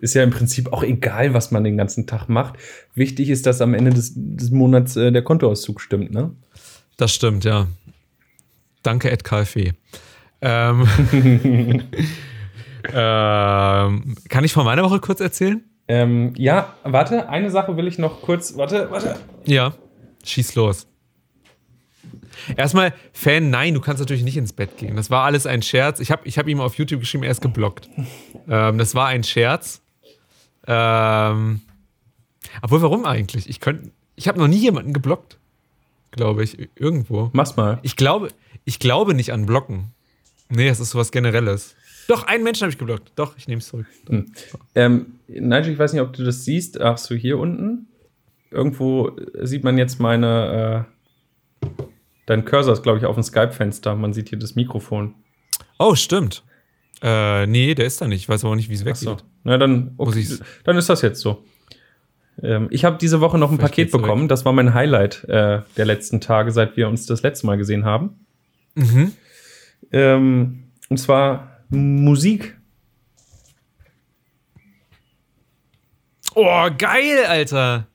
[0.00, 2.54] ist ja im Prinzip auch egal, was man den ganzen Tag macht.
[2.94, 6.34] Wichtig ist, dass am Ende des, des Monats äh, der Kontoauszug stimmt, ne?
[6.96, 7.66] Das stimmt, ja.
[8.82, 9.72] Danke, Ed KfW.
[10.40, 10.88] Ähm,
[12.92, 15.62] ähm, kann ich von meiner Woche kurz erzählen?
[15.88, 18.56] Ähm, ja, warte, eine Sache will ich noch kurz.
[18.56, 19.16] Warte, warte.
[19.44, 19.74] Ja,
[20.24, 20.86] schieß los.
[22.56, 24.96] Erstmal, Fan, nein, du kannst natürlich nicht ins Bett gehen.
[24.96, 26.00] Das war alles ein Scherz.
[26.00, 27.88] Ich habe ich hab ihm auf YouTube geschrieben, er ist geblockt.
[28.48, 29.80] Ähm, das war ein Scherz.
[30.66, 31.60] Ähm,
[32.62, 33.48] obwohl, warum eigentlich?
[33.48, 35.38] Ich, könnt, ich habe noch nie jemanden geblockt,
[36.10, 37.30] glaube ich, irgendwo.
[37.32, 37.78] Mach's mal.
[37.82, 38.28] Ich glaube,
[38.64, 39.92] ich glaube nicht an Blocken.
[40.48, 41.74] Nee, es ist sowas Generelles.
[42.08, 43.12] Doch, einen Menschen habe ich geblockt.
[43.16, 43.86] Doch, ich nehme es zurück.
[44.08, 44.32] Hm.
[44.74, 46.80] Ähm, Nigel, ich weiß nicht, ob du das siehst.
[46.80, 47.88] Ach so, hier unten.
[48.50, 50.86] Irgendwo sieht man jetzt meine.
[51.62, 51.68] Äh,
[52.26, 53.94] dein Cursor ist, glaube ich, auf dem Skype-Fenster.
[53.96, 55.14] Man sieht hier das Mikrofon.
[55.78, 56.44] Oh, stimmt.
[57.02, 58.22] Äh, nee, der ist da nicht.
[58.22, 59.02] Ich weiß aber nicht, wie es weggeht.
[59.02, 59.16] So.
[59.44, 60.26] Na, dann, okay,
[60.64, 61.44] dann ist das jetzt so.
[62.42, 64.28] Ähm, ich habe diese Woche noch ein Paket bekommen.
[64.28, 67.84] Das war mein Highlight äh, der letzten Tage, seit wir uns das letzte Mal gesehen
[67.84, 68.26] haben.
[68.74, 69.12] Mhm.
[69.92, 72.56] Ähm, und zwar Musik.
[76.34, 77.86] Oh, geil, Alter.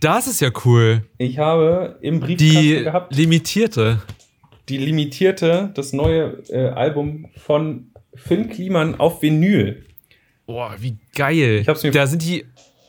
[0.00, 1.02] Das ist ja cool.
[1.18, 3.14] Ich habe im Briefkasten die gehabt.
[3.14, 4.00] Limitierte.
[4.68, 9.84] Die limitierte, das neue äh, Album von Finn Kliman auf Vinyl.
[10.46, 11.60] Boah, wie geil.
[11.62, 12.44] Ich hab's mir da sind die,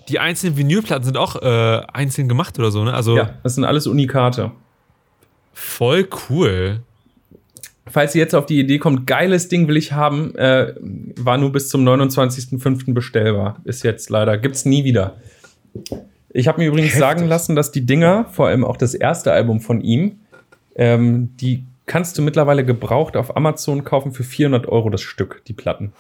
[0.10, 2.94] die einzelnen Vinylplatten sind auch äh, einzeln gemacht oder so, ne?
[2.94, 4.52] Also ja, das sind alles Unikate.
[5.54, 6.84] Voll cool
[7.90, 10.74] falls ihr jetzt auf die Idee kommt, geiles Ding will ich haben, äh,
[11.18, 12.94] war nur bis zum 29.05.
[12.94, 13.60] bestellbar.
[13.64, 15.18] Ist jetzt leider, gibt's nie wieder.
[16.32, 17.00] Ich habe mir übrigens Heftig.
[17.00, 20.20] sagen lassen, dass die Dinger, vor allem auch das erste Album von ihm,
[20.76, 25.54] ähm, die kannst du mittlerweile gebraucht auf Amazon kaufen für 400 Euro das Stück, die
[25.54, 25.92] Platten.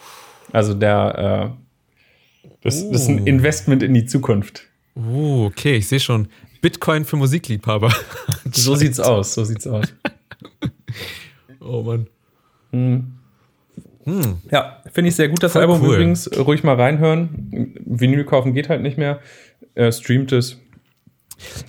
[0.51, 2.91] Also der, äh, das, uh.
[2.91, 3.25] das ist ein oh.
[3.25, 4.67] Investment in die Zukunft.
[4.95, 6.27] Uh, okay, ich sehe schon.
[6.61, 7.93] Bitcoin für Musikliebhaber.
[8.51, 9.85] so sieht's aus, so sieht's aus.
[11.61, 12.07] Oh Mann.
[12.71, 13.13] Hm.
[14.05, 14.37] Hm.
[14.51, 15.95] Ja, finde ich sehr gut, das Voll Album cool.
[15.95, 16.29] übrigens.
[16.37, 17.75] Ruhig mal reinhören.
[17.85, 19.19] Vinyl kaufen geht halt nicht mehr.
[19.75, 20.59] Äh, streamt es.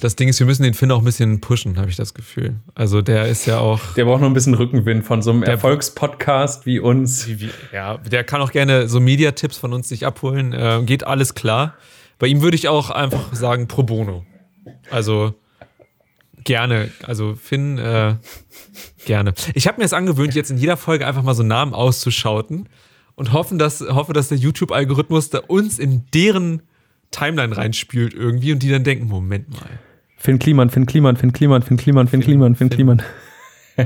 [0.01, 2.57] Das Ding ist, wir müssen den Finn auch ein bisschen pushen, habe ich das Gefühl.
[2.75, 3.95] Also der ist ja auch.
[3.95, 7.29] Der braucht noch ein bisschen Rückenwind von so einem Erfolgspodcast wie uns.
[7.29, 10.53] Wie, ja, der kann auch gerne so Media-Tipps von uns sich abholen.
[10.53, 11.75] Äh, geht alles klar.
[12.19, 14.25] Bei ihm würde ich auch einfach sagen pro bono.
[14.91, 15.35] Also
[16.45, 16.91] Gerne.
[17.03, 18.17] Also Finn, äh,
[19.05, 19.35] gerne.
[19.55, 22.69] Ich habe mir es angewöhnt, jetzt in jeder Folge einfach mal so Namen auszuschauten
[23.15, 26.63] und hoffen, dass, hoffe, dass der YouTube-Algorithmus da uns in deren
[27.11, 29.81] Timeline reinspült irgendwie und die dann denken, Moment mal.
[30.17, 33.03] Finn Kliman, Finn Kliman, Finn Kliman, Finn Kliman, Finn Kliman, Finn Kliman.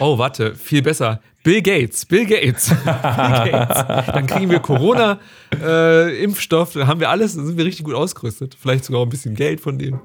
[0.00, 1.22] oh, warte, viel besser.
[1.44, 2.68] Bill Gates, Bill Gates.
[2.84, 3.86] Bill Gates.
[4.06, 8.56] Dann kriegen wir Corona-Impfstoff, äh, dann haben wir alles, dann sind wir richtig gut ausgerüstet.
[8.60, 10.00] Vielleicht sogar ein bisschen Geld von denen.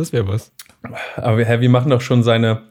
[0.00, 0.50] Das wäre was.
[1.16, 2.62] Aber wir, wir machen doch schon seine,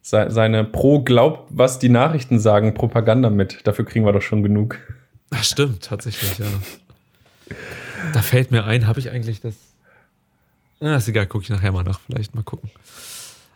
[0.00, 3.60] seine pro Glaub, was die Nachrichten sagen, Propaganda mit.
[3.68, 4.78] Dafür kriegen wir doch schon genug.
[5.30, 6.46] Das stimmt, tatsächlich, ja.
[8.12, 9.54] Da fällt mir ein, habe ich eigentlich das.
[10.80, 12.68] Na, ist egal, gucke ich nachher mal nach, vielleicht mal gucken.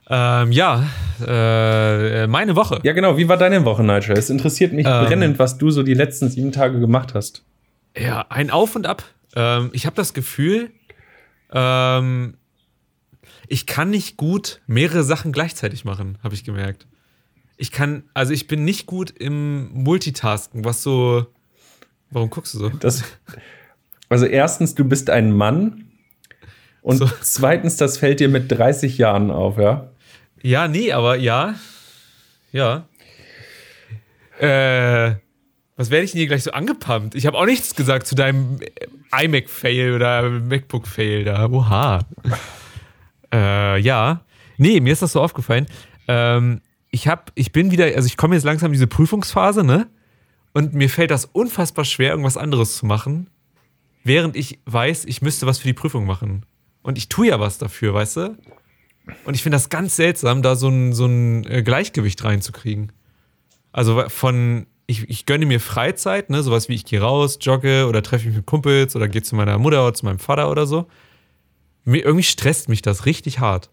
[0.08, 0.88] Ähm, ja,
[1.26, 2.78] äh, meine Woche.
[2.84, 3.18] Ja, genau.
[3.18, 4.16] Wie war deine Woche, Nigel?
[4.16, 7.42] Es interessiert mich ähm, brennend, was du so die letzten sieben Tage gemacht hast.
[7.96, 9.02] Ja, ein Auf und Ab.
[9.34, 10.70] Ähm, ich habe das Gefühl,
[11.52, 12.34] ähm,
[13.48, 16.86] ich kann nicht gut mehrere Sachen gleichzeitig machen, habe ich gemerkt.
[17.56, 21.26] Ich kann, also ich bin nicht gut im Multitasken, was so.
[22.10, 22.68] Warum guckst du so?
[22.68, 23.04] Das,
[24.08, 25.84] also erstens, du bist ein Mann.
[26.82, 27.10] Und so.
[27.20, 29.90] zweitens, das fällt dir mit 30 Jahren auf, ja?
[30.42, 31.54] Ja, nee, aber ja.
[32.52, 32.86] Ja.
[34.38, 35.16] Äh,
[35.76, 37.14] was werde ich denn hier gleich so angepumpt?
[37.14, 38.60] Ich habe auch nichts gesagt zu deinem
[39.12, 41.48] iMac-Fail oder MacBook-Fail da.
[41.48, 42.00] Oha.
[43.36, 44.22] Äh, ja.
[44.56, 45.66] Nee, mir ist das so aufgefallen.
[46.08, 49.88] Ähm, ich hab, ich bin wieder, also ich komme jetzt langsam in diese Prüfungsphase, ne?
[50.54, 53.28] Und mir fällt das unfassbar schwer, irgendwas anderes zu machen,
[54.04, 56.46] während ich weiß, ich müsste was für die Prüfung machen.
[56.82, 58.38] Und ich tue ja was dafür, weißt du?
[59.24, 62.92] Und ich finde das ganz seltsam, da so ein, so ein äh, Gleichgewicht reinzukriegen.
[63.72, 68.02] Also von, ich, ich gönne mir Freizeit, ne, sowas wie ich gehe raus, jogge oder
[68.02, 70.86] treffe mich mit Kumpels oder gehe zu meiner Mutter oder zu meinem Vater oder so
[71.86, 73.70] mir, irgendwie stresst mich das richtig hart.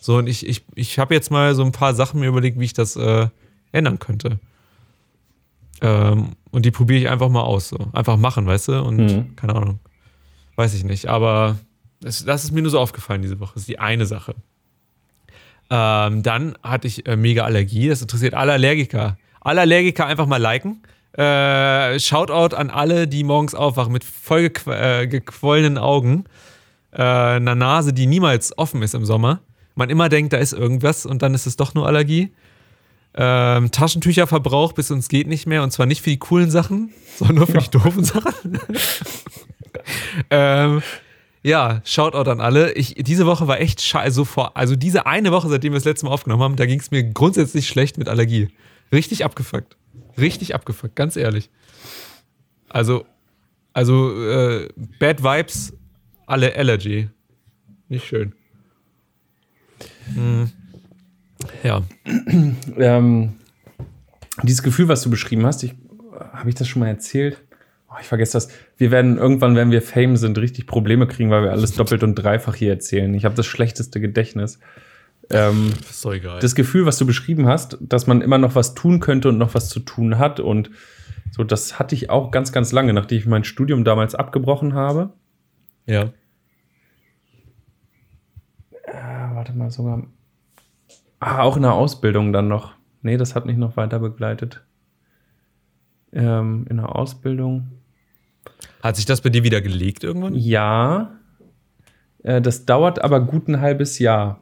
[0.00, 2.64] So, und ich, ich, ich habe jetzt mal so ein paar Sachen mir überlegt, wie
[2.64, 3.28] ich das äh,
[3.72, 4.38] ändern könnte.
[5.80, 7.68] Ähm, und die probiere ich einfach mal aus.
[7.70, 7.78] So.
[7.92, 8.82] Einfach machen, weißt du?
[8.82, 9.36] Und mhm.
[9.36, 9.80] keine Ahnung.
[10.56, 11.08] Weiß ich nicht.
[11.08, 11.56] Aber
[12.00, 13.54] das, das ist mir nur so aufgefallen diese Woche.
[13.54, 14.34] Das ist die eine Sache.
[15.70, 17.88] Ähm, dann hatte ich äh, mega Allergie.
[17.88, 19.16] Das interessiert alle Allergiker.
[19.40, 20.82] Alle Allergiker einfach mal liken.
[21.16, 26.24] Äh, Shoutout an alle, die morgens aufwachen mit voll äh, gequollenen Augen,
[26.94, 29.40] äh, einer Nase, die niemals offen ist im Sommer.
[29.74, 32.32] Man immer denkt, da ist irgendwas und dann ist es doch nur Allergie.
[33.16, 37.36] Ähm, Taschentücherverbrauch bis uns geht nicht mehr und zwar nicht für die coolen Sachen, sondern
[37.36, 38.32] nur für die doofen Sachen.
[40.30, 40.82] ähm,
[41.42, 42.72] ja, Shoutout an alle.
[42.72, 44.04] Ich, diese Woche war echt scheiße.
[44.04, 46.80] Also, vor, also diese eine Woche, seitdem wir das letzte Mal aufgenommen haben, da ging
[46.80, 48.48] es mir grundsätzlich schlecht mit Allergie.
[48.92, 49.76] Richtig abgefuckt.
[50.16, 51.50] Richtig abgefuckt, ganz ehrlich.
[52.68, 53.04] Also,
[53.72, 55.74] also äh, Bad Vibes,
[56.26, 57.08] alle Allergy.
[57.88, 58.32] Nicht schön.
[60.14, 60.50] Hm.
[61.62, 61.82] Ja.
[62.76, 63.34] Ähm,
[64.42, 65.74] dieses Gefühl, was du beschrieben hast, ich,
[66.32, 67.40] habe ich das schon mal erzählt?
[67.88, 68.48] Oh, ich vergesse das.
[68.76, 72.16] Wir werden irgendwann, wenn wir Fame sind, richtig Probleme kriegen, weil wir alles doppelt und
[72.16, 73.14] dreifach hier erzählen.
[73.14, 74.58] Ich habe das schlechteste Gedächtnis.
[75.30, 75.72] Ähm,
[76.10, 76.40] egal.
[76.40, 79.54] Das Gefühl, was du beschrieben hast, dass man immer noch was tun könnte und noch
[79.54, 80.70] was zu tun hat und
[81.30, 85.12] so, das hatte ich auch ganz, ganz lange, nachdem ich mein Studium damals abgebrochen habe.
[85.86, 86.12] Ja.
[88.86, 90.06] Ah, warte mal, sogar.
[91.20, 92.74] Ah, auch in der Ausbildung dann noch.
[93.02, 94.64] Nee, das hat mich noch weiter begleitet.
[96.12, 97.70] Ähm, in der Ausbildung.
[98.82, 100.34] Hat sich das bei dir wieder gelegt irgendwann?
[100.34, 101.18] Ja.
[102.22, 104.40] Äh, das dauert aber gut ein halbes Jahr.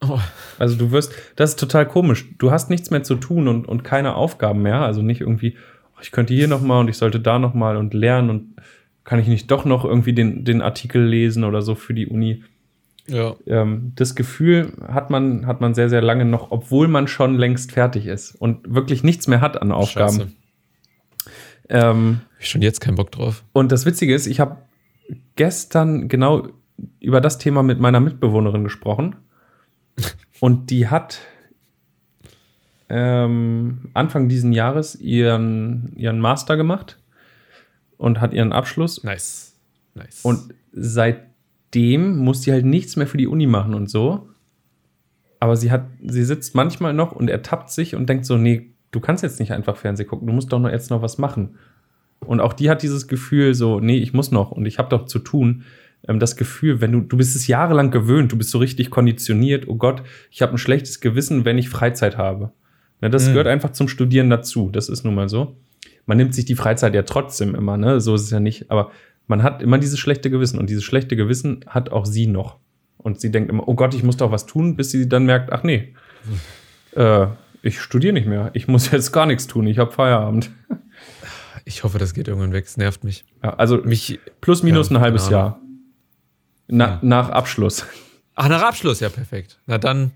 [0.00, 0.18] Oh.
[0.58, 2.26] Also du wirst, das ist total komisch.
[2.38, 4.80] Du hast nichts mehr zu tun und, und keine Aufgaben mehr.
[4.80, 5.56] Also nicht irgendwie,
[5.94, 8.56] oh, ich könnte hier noch mal und ich sollte da noch mal und lernen und
[9.04, 12.42] kann ich nicht doch noch irgendwie den, den Artikel lesen oder so für die Uni.
[13.06, 13.36] Ja.
[13.46, 17.72] Ähm, das Gefühl hat man, hat man sehr, sehr lange noch, obwohl man schon längst
[17.72, 20.34] fertig ist und wirklich nichts mehr hat an Aufgaben.
[21.68, 23.44] Ähm, ich schon jetzt keinen Bock drauf.
[23.52, 24.56] und das Witzige ist, ich habe
[25.36, 26.48] gestern genau
[27.00, 29.16] über das Thema mit meiner Mitbewohnerin gesprochen.
[30.40, 31.20] Und die hat
[32.88, 36.98] ähm, Anfang diesen Jahres ihren, ihren Master gemacht
[37.98, 39.02] und hat ihren Abschluss.
[39.04, 39.54] Nice.
[39.94, 40.20] Nice.
[40.24, 44.28] Und seitdem muss sie halt nichts mehr für die Uni machen und so.
[45.40, 49.00] Aber sie hat, sie sitzt manchmal noch und ertappt sich und denkt so, nee, du
[49.00, 51.56] kannst jetzt nicht einfach Fernsehen gucken, du musst doch noch jetzt noch was machen.
[52.20, 55.04] Und auch die hat dieses Gefühl so, nee, ich muss noch und ich habe doch
[55.04, 55.64] zu tun.
[56.08, 59.68] Ähm, das Gefühl, wenn du, du bist es jahrelang gewöhnt, du bist so richtig konditioniert,
[59.68, 62.52] oh Gott, ich habe ein schlechtes Gewissen, wenn ich Freizeit habe.
[63.00, 63.32] Na, das Mhm.
[63.32, 65.56] gehört einfach zum Studieren dazu, das ist nun mal so.
[66.06, 68.00] Man nimmt sich die Freizeit ja trotzdem immer, ne?
[68.00, 68.90] So ist es ja nicht, aber
[69.26, 72.58] man hat immer dieses schlechte Gewissen und dieses schlechte Gewissen hat auch sie noch.
[72.98, 75.52] Und sie denkt immer, oh Gott, ich muss doch was tun, bis sie dann merkt,
[75.52, 75.94] ach nee,
[76.94, 77.26] äh,
[77.62, 80.50] ich studiere nicht mehr, ich muss jetzt gar nichts tun, ich habe Feierabend.
[81.64, 82.64] ich hoffe, das geht irgendwann weg.
[82.66, 83.24] Es nervt mich.
[83.42, 84.20] Ja, also Mich.
[84.40, 85.28] plus minus Ja, ein halbes.
[85.30, 85.60] Jahr.
[86.68, 86.98] Na, Ja.
[87.02, 87.86] Nach Abschluss.
[88.34, 89.58] Ach, nach Abschluss, ja, perfekt.
[89.66, 90.12] Na dann.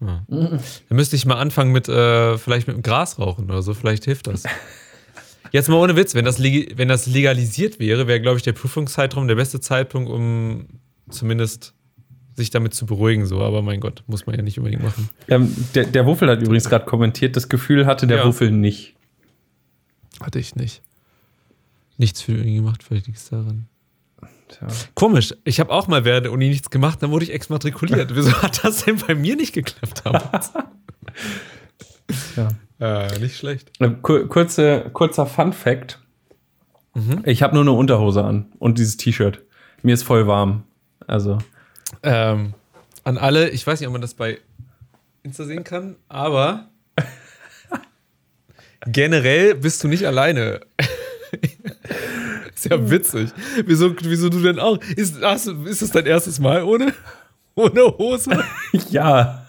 [0.00, 0.20] Hm.
[0.28, 3.74] Dann müsste ich mal anfangen mit, äh, vielleicht mit dem Gras rauchen oder so.
[3.74, 4.44] Vielleicht hilft das.
[5.52, 9.28] Jetzt mal ohne Witz, wenn das, wenn das legalisiert wäre, wäre, glaube ich, der Prüfungszeitraum
[9.28, 10.66] der beste Zeitpunkt, um
[11.08, 11.74] zumindest
[12.36, 13.26] sich damit zu beruhigen.
[13.26, 15.08] So, aber mein Gott, muss man ja nicht unbedingt machen.
[15.28, 18.26] Ähm, der, der Wuffel hat übrigens gerade kommentiert, das Gefühl hatte der Ja.
[18.26, 18.94] Wuffel nicht.
[20.20, 20.82] Hatte ich nicht.
[21.96, 23.68] Nichts für ihn gemacht, vielleicht es daran.
[24.48, 24.66] Tja.
[24.94, 28.10] Komisch, ich habe auch mal während der Uni nichts gemacht, dann wurde ich exmatrikuliert.
[28.14, 30.52] Wieso hat das denn bei mir nicht geklappt damals?
[32.36, 32.48] Ja.
[33.06, 33.72] äh, nicht schlecht.
[34.02, 35.98] Kur- Kurze, kurzer Fun Fact.
[36.94, 37.22] Mhm.
[37.26, 39.42] Ich habe nur eine Unterhose an und dieses T-Shirt.
[39.82, 40.64] Mir ist voll warm.
[41.06, 41.38] Also,
[42.02, 42.54] Ähm,
[43.04, 44.38] an alle, ich weiß nicht, ob man das bei
[45.22, 46.68] Insta sehen kann, aber
[48.86, 50.60] generell bist du nicht alleine.
[52.58, 53.30] Ist ja witzig.
[53.64, 54.78] Wieso, wieso du denn auch?
[54.96, 56.92] Ist, hast, ist das dein erstes Mal ohne,
[57.54, 58.42] ohne Hose?
[58.90, 59.46] ja.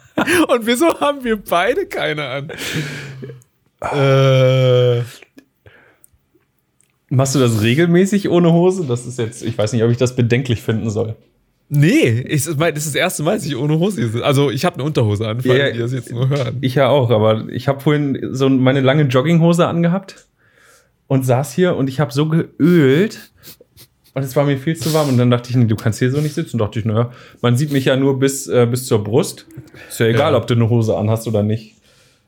[0.47, 2.51] Und wieso haben wir beide keine an?
[3.81, 5.01] Äh,
[7.09, 8.85] Machst du das regelmäßig ohne Hose?
[8.85, 11.15] Das ist jetzt, ich weiß nicht, ob ich das bedenklich finden soll.
[11.69, 14.23] nee, ich, das ist das erste Mal, dass ich ohne Hose sitze.
[14.23, 15.71] Also, ich habe eine Unterhose an, falls ja.
[15.71, 16.57] die das jetzt nur hören.
[16.61, 20.28] Ich ja auch, aber ich habe vorhin so meine lange Jogginghose angehabt
[21.09, 23.31] und saß hier und ich habe so geölt
[24.13, 26.11] und es war mir viel zu warm und dann dachte ich, nee, du kannst hier
[26.11, 26.55] so nicht sitzen.
[26.55, 29.45] Und dachte ich, naja, man sieht mich ja nur bis, äh, bis zur Brust.
[29.89, 30.37] Ist ja egal, Ja.
[30.37, 31.75] ob du eine Hose anhast oder nicht.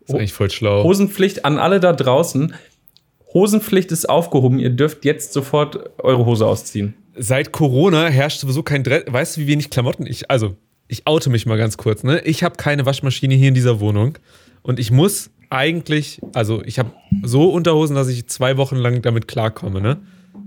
[0.05, 0.83] ist eigentlich voll schlau.
[0.83, 2.53] Hosenpflicht an alle da draußen.
[3.33, 4.59] Hosenpflicht ist aufgehoben.
[4.59, 6.93] Ihr dürft jetzt sofort eure Hose ausziehen.
[7.17, 9.03] seit Corona herrscht sowieso kein Dress.
[9.07, 10.29] Weißt du, wie wenig Klamotten ich.
[10.31, 10.55] Also,
[10.87, 12.21] ich oute mich mal ganz kurz, ne?
[12.25, 14.17] Ich habe keine Waschmaschine hier in dieser Wohnung.
[14.61, 16.19] Und ich muss eigentlich.
[16.33, 16.91] Also, ich habe
[17.23, 20.01] so Unterhosen, dass ich zwei Wochen lang damit klarkomme, ne?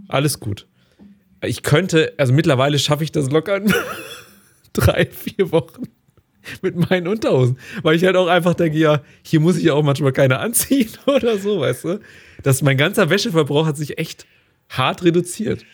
[0.08, 0.66] Alles gut.
[1.42, 2.14] Ich könnte.
[2.16, 3.72] Also, mittlerweile schaffe ich das locker in
[4.72, 5.84] drei, vier Wochen.
[6.62, 7.58] mit meinen Unterhosen.
[7.82, 10.90] Weil ich halt auch einfach denke, ja, hier muss ich ja auch manchmal keine anziehen
[11.06, 12.00] oder so, weißt du?
[12.42, 14.26] Das, mein ganzer Wäscheverbrauch hat sich echt
[14.68, 15.64] hart reduziert.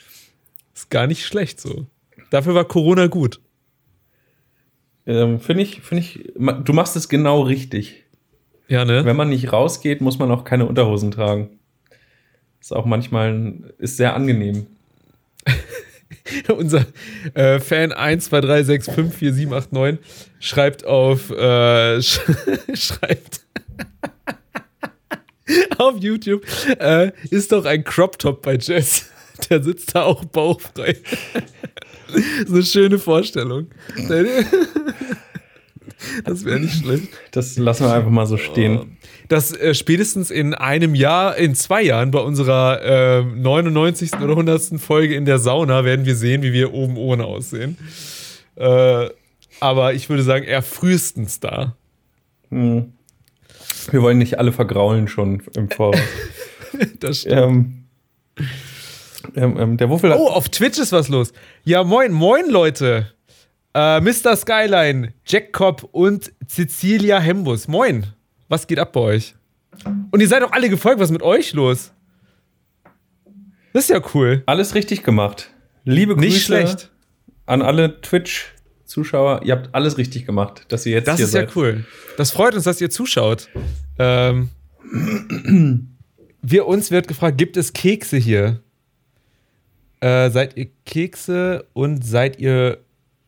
[0.74, 1.86] Ist gar nicht schlecht so.
[2.30, 3.40] Dafür war Corona gut.
[5.06, 8.04] Ähm, finde ich, finde ich, du machst es genau richtig.
[8.70, 9.04] Ja, ne?
[9.04, 11.58] Wenn man nicht rausgeht, muss man auch keine Unterhosen tragen.
[12.60, 14.68] Ist auch manchmal, ist sehr angenehm.
[16.56, 16.86] Unser
[17.34, 19.98] äh, Fan 123654789
[20.38, 22.20] schreibt auf äh, sch
[22.74, 23.40] schreibt
[25.78, 26.46] auf YouTube
[26.78, 29.10] äh, ist doch ein Crop Top bei Jess.
[29.48, 30.96] Der sitzt da auch bauchfrei.
[32.46, 33.66] so eine schöne Vorstellung.
[36.24, 37.08] Das wäre nicht schlecht.
[37.30, 38.96] Das lassen wir einfach mal so stehen.
[39.28, 44.14] dass äh, spätestens in einem Jahr, in zwei Jahren bei unserer äh, 99.
[44.14, 44.80] oder 100.
[44.80, 47.76] Folge in der Sauna werden wir sehen, wie wir oben ohne aussehen.
[48.56, 49.08] Äh,
[49.60, 51.76] aber ich würde sagen, eher frühestens da.
[52.50, 52.92] Hm.
[53.90, 56.00] Wir wollen nicht alle vergraulen schon im Voraus.
[57.00, 57.36] Das stimmt.
[57.36, 57.84] ähm,
[59.34, 60.18] ähm, ähm, der Wuffel hat.
[60.18, 61.32] Oh, auf Twitch ist was los.
[61.64, 63.12] Ja, moin, moin, Leute.
[63.74, 64.36] Äh, Mr.
[64.36, 67.68] Skyline, Jack Cobb und Cecilia Hembus.
[67.68, 68.06] Moin.
[68.48, 69.34] Was geht ab bei euch?
[70.10, 70.98] Und ihr seid doch alle gefolgt.
[70.98, 71.92] Was ist mit euch los?
[73.72, 74.42] Das ist ja cool.
[74.46, 75.50] Alles richtig gemacht.
[75.84, 76.90] Liebe Grüße Nicht schlecht.
[77.46, 79.42] an alle Twitch-Zuschauer.
[79.44, 81.54] Ihr habt alles richtig gemacht, dass ihr jetzt Das hier ist ja seid.
[81.56, 81.84] cool.
[82.16, 83.48] Das freut uns, dass ihr zuschaut.
[84.00, 84.48] Ähm,
[86.42, 88.60] wir uns wird gefragt, gibt es Kekse hier?
[90.00, 92.78] Äh, seid ihr Kekse und seid ihr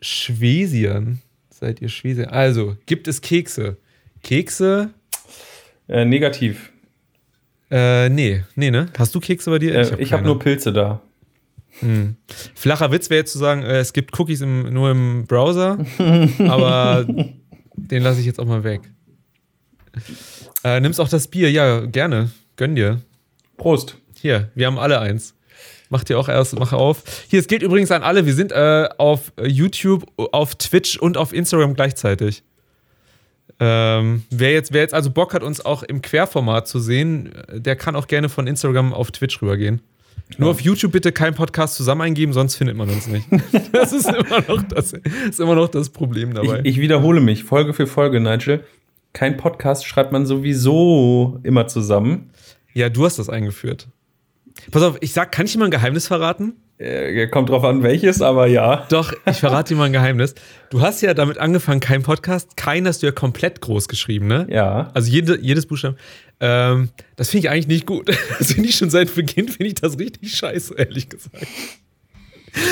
[0.02, 1.22] Schwesien?
[1.48, 2.26] Seid ihr Schwesien?
[2.26, 3.78] Also, gibt es Kekse?
[4.22, 4.90] Kekse?
[5.88, 6.72] Äh, negativ.
[7.70, 8.88] Äh, nee, nee, ne?
[8.98, 9.74] Hast du Kekse bei dir?
[9.74, 10.26] Äh, ich habe keine.
[10.26, 11.00] nur Pilze da.
[12.54, 15.78] Flacher Witz wäre jetzt zu sagen, äh, es gibt Cookies im, nur im Browser,
[16.38, 17.06] aber
[17.74, 18.82] den lasse ich jetzt auch mal weg.
[20.64, 21.50] Äh, nimmst auch das Bier?
[21.50, 22.30] Ja, gerne.
[22.56, 23.00] Gönn dir.
[23.56, 23.96] Prost.
[24.20, 25.34] Hier, wir haben alle eins.
[25.92, 27.02] Mach dir auch erst, mach auf.
[27.28, 28.24] Hier, es gilt übrigens an alle.
[28.24, 32.42] Wir sind äh, auf YouTube, auf Twitch und auf Instagram gleichzeitig.
[33.60, 37.76] Ähm, wer, jetzt, wer jetzt also Bock hat, uns auch im Querformat zu sehen, der
[37.76, 39.82] kann auch gerne von Instagram auf Twitch rübergehen.
[40.38, 43.26] Nur auf YouTube bitte keinen Podcast zusammen eingeben, sonst findet man uns nicht.
[43.72, 44.94] Das ist immer noch das,
[45.28, 46.60] ist immer noch das Problem Ich, dabei.
[46.64, 48.64] ich wiederhole mich, Folge für Folge, Nigel.
[49.12, 52.30] Kein Podcast schreibt man sowieso immer zusammen.
[52.72, 53.88] ja, du hast das eingeführt.
[54.70, 56.54] Pass auf, ich sag, kann ich dir mal ein Geheimnis verraten?
[56.78, 58.86] Äh, kommt drauf an, welches, aber ja.
[58.88, 60.34] Doch, ich verrate dir mal ein Geheimnis.
[60.70, 64.48] Du hast ja damit angefangen, kein Podcast, kein hast du ja komplett groß geschrieben, ne?
[64.50, 64.90] Ja.
[64.92, 65.96] Also jede, jedes Buchstaben.
[66.40, 68.10] Ähm, das finde ich eigentlich nicht gut.
[68.38, 71.46] Das finde ich schon seit Beginn, finde ich das richtig scheiße, ehrlich gesagt.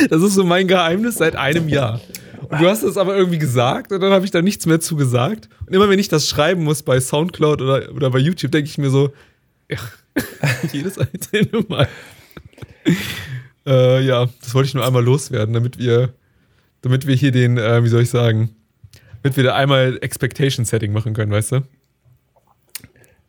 [0.08, 2.00] Das ist so mein Geheimnis seit einem Jahr.
[2.48, 4.96] Und du hast es aber irgendwie gesagt und dann habe ich da nichts mehr zu
[4.96, 5.48] gesagt.
[5.66, 8.76] Und immer wenn ich das schreiben muss bei Soundcloud oder, oder bei YouTube, denke ich
[8.76, 9.12] mir so,
[9.70, 9.78] ja,
[10.72, 11.88] jedes einzelne Mal.
[13.66, 16.14] Äh, ja, das wollte ich nur einmal loswerden, damit wir,
[16.82, 18.50] damit wir hier den, äh, wie soll ich sagen,
[19.22, 21.60] damit wir da einmal Expectation Setting machen können, weißt du?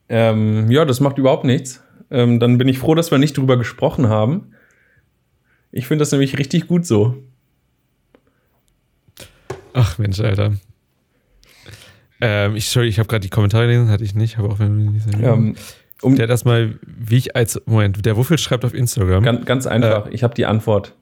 [0.10, 1.82] Ähm, ja, das macht überhaupt nichts.
[2.10, 4.54] Ähm, dann bin ich froh, dass wir nicht drüber gesprochen haben.
[5.72, 7.24] Ich finde das nämlich richtig gut so.
[9.74, 10.54] Ach Mensch, Alter.
[12.20, 14.78] Ähm, ich, sorry, ich habe gerade die Kommentare gelesen, hatte ich nicht, aber auch wenn
[14.78, 15.08] wir nicht.
[15.22, 15.56] Ähm,
[16.02, 19.24] um, Der hat erstmal, wie ich als, Moment, der Wuffel schreibt auf Instagram.
[19.24, 20.96] ganz, ganz einfach, ich habe die Antwort.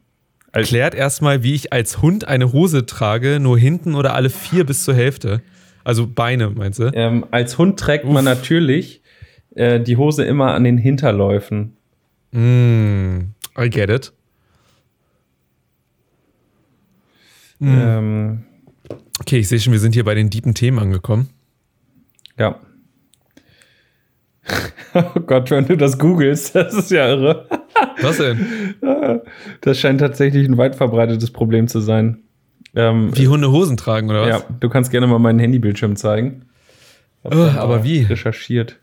[0.51, 4.83] Erklärt erstmal, wie ich als Hund eine Hose trage, nur hinten oder alle vier bis
[4.83, 5.41] zur Hälfte.
[5.83, 6.91] Also Beine, meinst du?
[6.93, 9.01] Ähm, als Hund trägt man natürlich
[9.55, 11.77] äh, die Hose immer an den Hinterläufen.
[12.31, 14.11] Mm, I get it.
[17.61, 18.45] Ähm,
[19.19, 21.29] Okay, ich sehe schon, wir sind hier bei den deepen Themen angekommen.
[22.37, 22.59] ja.
[25.15, 27.47] oh Gott, wenn du das googelst, das ist ja irre.
[28.01, 28.75] Was denn?
[29.61, 32.23] Das scheint tatsächlich ein weit verbreitetes Problem zu sein.
[32.75, 34.29] Ähm, Wie Hunde Hosen tragen, oder was?
[34.29, 36.45] ja, du kannst gerne mal meinen Handybildschirm zeigen.
[37.23, 38.03] Oh, aber wie?
[38.03, 38.79] Recherchiert.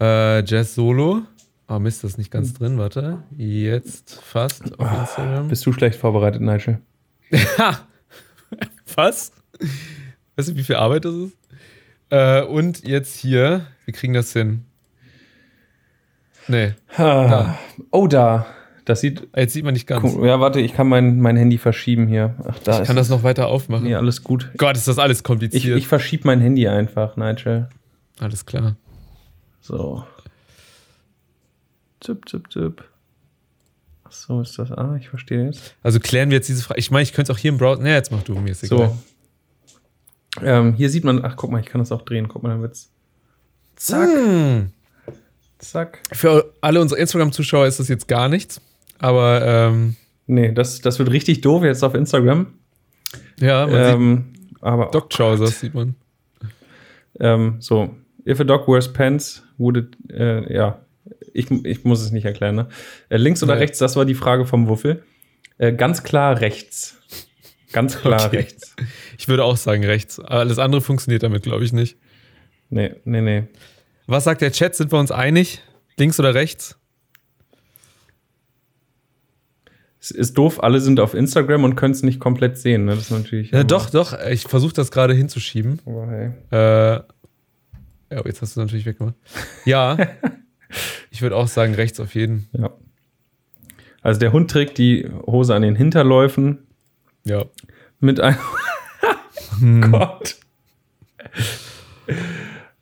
[0.00, 1.22] Äh, Jazz Solo.
[1.68, 3.22] Oh Mist, das ist nicht ganz drin, warte.
[3.36, 5.48] Jetzt fast auf Instagram.
[5.48, 6.78] Bist du schlecht vorbereitet, Nigel?
[7.58, 7.80] Ha!
[8.94, 9.32] Was?
[10.36, 11.36] Weißt du, wie viel Arbeit das ist?
[12.10, 14.64] Äh, und jetzt hier, wir kriegen das hin.
[16.48, 17.58] Nee, Ha.
[17.90, 18.46] Oh, da.
[18.84, 19.28] Das sieht.
[19.36, 20.14] jetzt sieht man nicht ganz.
[20.16, 22.34] Ja, warte, ich kann mein, mein Handy verschieben hier.
[22.48, 23.84] Ach, da Ich kann das noch weiter aufmachen.
[23.84, 24.50] Nee, alles gut.
[24.58, 25.78] Gott, ist das alles Ich, kompliziert.
[25.78, 27.68] ich verschiebe mein Handy einfach, Nigel.
[28.18, 28.74] alles klar.
[29.60, 30.04] So.
[32.00, 32.82] Zip, zip, zip.
[34.02, 34.72] Ach so, ist das.
[34.72, 35.76] Ah, ich verstehe jetzt.
[35.84, 36.80] Also klären wir jetzt diese Frage.
[36.80, 37.82] Ich meine, ich könnte es auch hier im Browser.
[37.82, 38.96] Nee, jetzt mach du mir ist egal.
[40.38, 40.42] So.
[40.44, 42.26] Ähm, hier sieht man, ach guck mal, ich kann das auch drehen.
[42.26, 42.90] Guck mal, dann wird's.
[43.76, 44.70] Zack, Hm.
[45.62, 46.00] Zack.
[46.12, 48.60] Für alle unsere Instagram-Zuschauer ist das jetzt gar nichts.
[48.98, 49.96] Aber ähm,
[50.26, 52.46] Nee, das, das wird richtig doof jetzt auf Instagram.
[53.40, 54.24] ja, man Ähm,
[54.60, 55.94] aber sieht Doc Trousers, sieht man.
[57.20, 57.94] ähm, so,
[58.26, 60.80] if a dog wears pants, would it, äh, ja,
[61.34, 62.68] ich, ich muss es nicht erklären, ne?
[63.08, 63.60] Äh, links oder Nee.
[63.62, 65.02] rechts, das war die Frage vom Wuffel.
[65.58, 66.98] Äh, ganz klar rechts.
[67.72, 68.36] Ganz klar Okay.
[68.38, 68.76] rechts.
[69.18, 70.20] Ich würde auch sagen rechts.
[70.20, 71.96] Alles andere funktioniert damit, glaube ich, nicht.
[72.70, 73.44] Nee, nee, nee.
[74.06, 74.74] Was sagt der Chat?
[74.74, 75.62] Sind wir uns einig?
[75.96, 76.76] Links oder rechts?
[80.00, 82.94] Es ist doof, alle sind auf Instagram und können es nicht komplett sehen, ne?
[82.96, 83.52] Das ist natürlich.
[83.52, 84.18] Ja, immer- doch, doch.
[84.30, 85.80] Ich versuche das gerade hinzuschieben.
[85.86, 86.30] Aber hey.
[86.50, 87.02] Äh,
[88.14, 89.14] ja, jetzt hast du natürlich weggemacht.
[89.64, 89.96] Ja,
[91.10, 92.48] ich würde auch sagen rechts auf jeden.
[92.52, 92.70] Ja.
[94.02, 96.66] Also der Hund trägt die Hose an den Hinterläufen
[97.24, 97.44] Ja.
[98.00, 98.38] mit einem.
[99.60, 99.92] Hm.
[99.92, 100.36] Gott.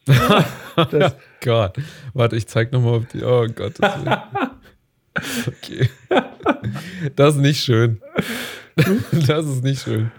[0.90, 1.76] das, Gott.
[2.14, 3.22] Warte, ich zeig noch mal auf die.
[3.22, 3.74] Oh Gott.
[3.78, 5.88] Das okay.
[7.16, 8.00] Das ist nicht schön.
[9.26, 10.10] Das ist nicht schön.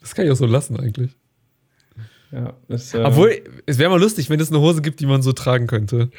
[0.00, 1.12] Das kann ich auch so lassen eigentlich.
[2.32, 5.22] ja, ist, äh, Obwohl, es wäre mal lustig, wenn es eine Hose gibt, die man
[5.22, 6.10] so tragen könnte.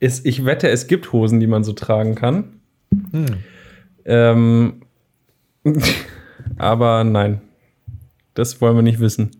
[0.00, 2.60] es, ich wette, es gibt Hosen, die man so tragen kann.
[3.12, 3.26] Hm.
[4.04, 4.82] Ähm,
[6.56, 7.42] aber nein.
[8.34, 9.39] Das wollen wir nicht wissen.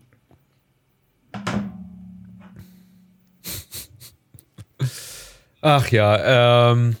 [5.61, 6.95] Ach ja, ähm,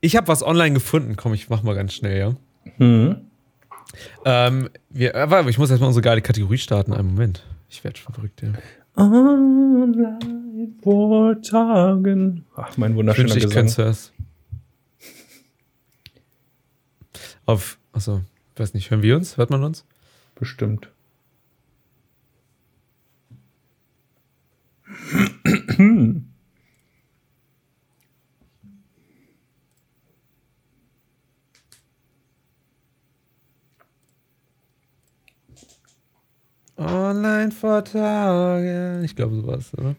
[0.00, 1.16] ich habe was online gefunden.
[1.16, 2.34] Komm, ich mach mal ganz schnell, ja.
[2.78, 3.16] Hm.
[4.24, 6.92] Ähm, wir, aber ich muss erstmal unsere geile Kategorie starten.
[6.92, 7.44] Einen Moment.
[7.68, 8.52] Ich werde schon verrückt, ja.
[8.96, 10.18] Online
[10.82, 12.44] vor Tagen.
[12.56, 13.66] Ach, mein Ich wunderschöner wünschte, ich Gesang.
[13.66, 14.12] könnte es.
[17.46, 18.20] Auf, achso,
[18.56, 19.36] weiß nicht, hören wir uns?
[19.36, 19.84] Hört man uns?
[20.34, 20.88] Bestimmt.
[36.76, 39.04] Online vor Tagen.
[39.04, 39.94] Ich glaube, sowas, oder?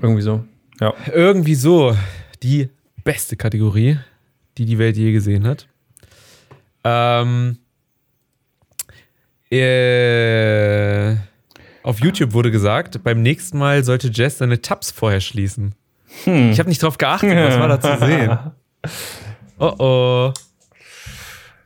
[0.00, 0.44] Irgendwie so.
[0.80, 0.94] Ja.
[1.12, 1.96] Irgendwie so.
[2.42, 2.68] Die
[3.04, 3.98] beste Kategorie,
[4.58, 5.68] die die Welt je gesehen hat.
[6.84, 7.58] Ähm,
[9.50, 11.14] äh,
[11.82, 15.74] auf YouTube wurde gesagt, beim nächsten Mal sollte Jess seine Tabs vorher schließen.
[16.26, 18.38] Ich habe nicht drauf geachtet, was war da zu sehen?
[19.58, 20.32] Oh oh.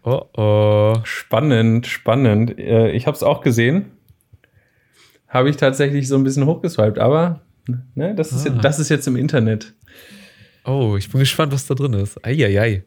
[0.09, 0.95] Oh oh.
[1.05, 2.57] Spannend, spannend.
[2.59, 3.91] Äh, Ich habe es auch gesehen.
[5.29, 7.41] Habe ich tatsächlich so ein bisschen hochgeswiped, aber
[7.97, 8.59] ne, das, ist, Ah.
[8.63, 9.75] das ist jetzt im Internet.
[10.65, 12.25] Oh, ich bin gespannt, was da drin ist.
[12.25, 12.85] Eieiei.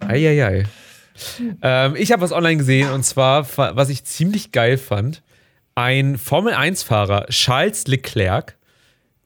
[0.00, 0.64] Eieiei.
[1.62, 5.22] Ähm, ich habe was online gesehen und zwar, was ich ziemlich geil fand,
[5.74, 8.56] ein Formel-1-Fahrer, Charles Leclerc,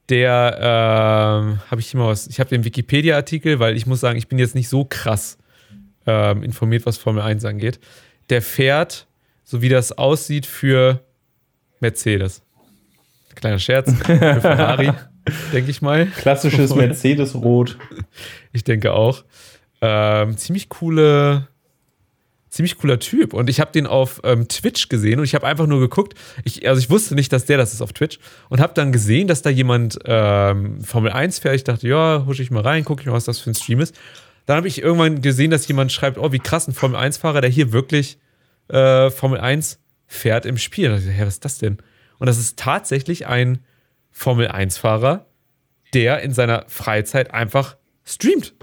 [0.09, 4.17] der, ähm, habe ich hier mal was, ich habe den Wikipedia-Artikel, weil ich muss sagen,
[4.17, 5.37] ich bin jetzt nicht so krass
[6.09, 7.79] ähm, informiert, was Formel 1 angeht.
[8.29, 9.07] Der fährt,
[9.43, 11.01] so wie das aussieht, für
[11.79, 12.41] Mercedes.
[13.35, 14.91] Kleiner Scherz, für Ferrari,
[15.53, 16.07] denke ich mal.
[16.07, 17.77] Klassisches Mercedes-Rot.
[18.51, 19.23] Ich denke auch.
[19.81, 21.47] Ähm, ziemlich coole,
[22.49, 23.33] ziemlich cooler Typ.
[23.33, 26.15] Und ich habe den auf ähm, Twitch gesehen und ich habe einfach nur geguckt.
[26.43, 29.27] Ich, also ich wusste nicht, dass der das ist auf Twitch und habe dann gesehen,
[29.27, 31.55] dass da jemand ähm, Formel 1 fährt.
[31.55, 33.79] Ich dachte, ja, husch ich mal rein, gucke ich mal, was das für ein Stream
[33.79, 33.95] ist.
[34.49, 37.51] Dann habe ich irgendwann gesehen, dass jemand schreibt, oh, wie krass, ein Formel 1-Fahrer, der
[37.51, 38.17] hier wirklich
[38.67, 40.89] äh, Formel 1 fährt im Spiel.
[40.89, 41.77] Da dachte ich, hä, was ist das denn?
[42.17, 43.59] Und das ist tatsächlich ein
[44.09, 45.27] Formel 1-Fahrer,
[45.93, 48.55] der in seiner Freizeit einfach streamt.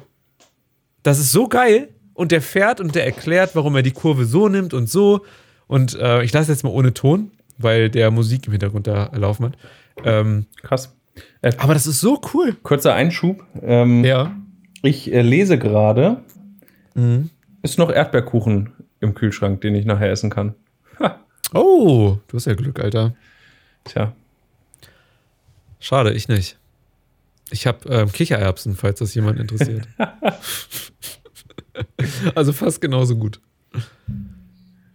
[1.05, 1.91] Das ist so geil.
[2.15, 5.25] Und der fährt und der erklärt, warum er die Kurve so nimmt und so.
[5.69, 9.45] Und äh, ich lasse jetzt mal ohne Ton, weil der Musik im Hintergrund da laufen
[9.45, 9.57] hat.
[10.03, 10.97] Ähm, Krass.
[11.43, 12.57] Äh, aber das ist so cool.
[12.65, 13.45] kurzer Einschub.
[13.63, 14.35] Ähm, Ja.
[14.83, 16.23] Ich äh, lese gerade,
[16.95, 17.31] Mhm.
[17.63, 20.55] ist noch Erdbeerkuchen im Kühlschrank, den ich nachher essen kann.
[20.99, 21.21] Ha,
[21.55, 23.15] Oh, du hast ja Glück, Alter.
[23.85, 24.13] tja.
[25.81, 26.59] Schade, ich nicht.
[27.51, 29.87] Ich habe ähm, Kichererbsen, falls das jemand interessiert.
[32.35, 33.41] also fast genauso gut.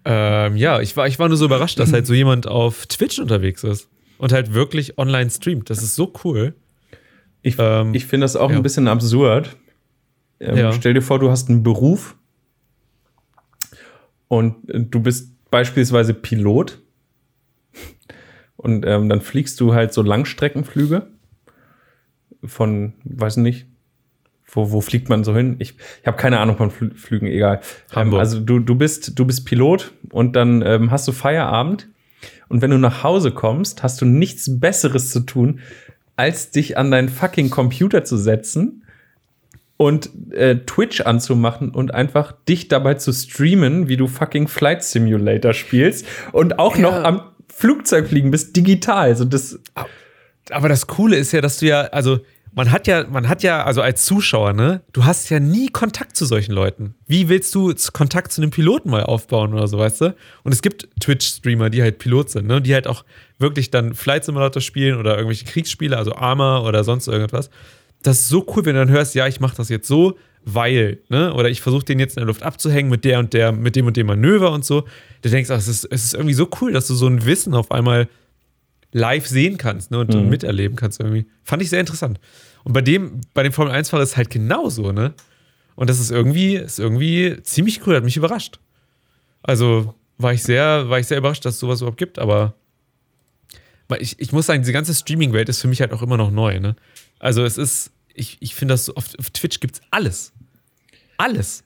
[0.04, 3.20] Ähm, ja, ich war, ich war nur so überrascht, dass halt so jemand auf Twitch
[3.20, 5.70] unterwegs ist und halt wirklich online streamt.
[5.70, 6.56] Das ist so cool.
[7.44, 8.58] Ich, Ähm, ich finde das auch ja.
[8.58, 9.56] ein bisschen absurd.
[10.42, 10.74] Ähm, Ja.
[10.74, 12.16] Stell dir vor, du hast einen Beruf
[14.28, 16.82] und äh, du bist beispielsweise Pilot
[18.58, 21.08] und ähm, dann fliegst du halt so Langstreckenflüge
[22.44, 23.68] von, weiß nicht,
[24.54, 25.56] wo, wo fliegt man so hin?
[25.60, 27.62] Ich, ich habe keine Ahnung von Flü Flügen, egal.
[27.92, 28.20] Ähm, Hamburg.
[28.20, 31.88] also du, du, bist, du bist Pilot und dann ähm, hast du Feierabend.
[32.50, 35.62] Und wenn du nach Hause kommst, hast du nichts Besseres zu tun,
[36.18, 38.84] als dich an deinen fucking Computer zu setzen
[39.82, 45.54] und äh, Twitch anzumachen und einfach dich dabei zu streamen, wie du fucking Flight Simulator
[45.54, 46.82] spielst und auch Ja.
[46.84, 47.22] noch am
[47.52, 49.06] Flugzeug fliegen bist, digital.
[49.10, 49.60] Also das,
[50.52, 52.20] Aber das Coole ist ja, dass du ja, also
[52.54, 56.16] man hat ja, man hat ja, also als Zuschauer, ne, du hast ja nie Kontakt
[56.16, 56.94] zu solchen Leuten.
[57.08, 60.16] Wie willst du Kontakt zu einem Piloten mal aufbauen oder so, weißt du?
[60.44, 63.04] Und es gibt Twitch-Streamer, die halt Pilot sind, ne, die halt auch
[63.40, 67.50] wirklich dann Flight Simulator spielen oder irgendwelche Kriegsspiele, also Arma oder sonst irgendwas.
[68.04, 71.00] Das ist so cool, wenn du dann hörst, ja, ich mache das jetzt so, weil,
[71.10, 73.76] ne, oder ich versuche den jetzt in der Luft abzuhängen mit der und der, mit
[73.76, 74.86] dem und dem Manöver und so.
[75.22, 77.54] Du denkst, ach, es ist, es ist irgendwie so cool, dass du so ein Wissen
[77.54, 78.08] auf einmal
[78.92, 80.30] live sehen kannst ne, und Mhm.
[80.30, 81.26] miterleben kannst irgendwie.
[81.44, 82.20] Fand ich sehr interessant.
[82.64, 85.14] Und bei dem, bei dem Formel 1-Fahrer ist es halt genauso, ne?
[85.76, 88.60] Und das ist irgendwie, ist irgendwie ziemlich cool, hat mich überrascht.
[89.44, 92.54] Also war ich sehr, war ich sehr überrascht, dass es sowas überhaupt gibt, aber
[93.92, 96.32] weil ich, ich muss sagen, diese ganze Streaming-Welt ist für mich halt auch immer noch
[96.32, 96.76] neu, ne?
[97.20, 100.34] Also es ist, ich, ich finde das so, auf, auf Twitch gibt's alles.
[101.18, 101.64] Alles.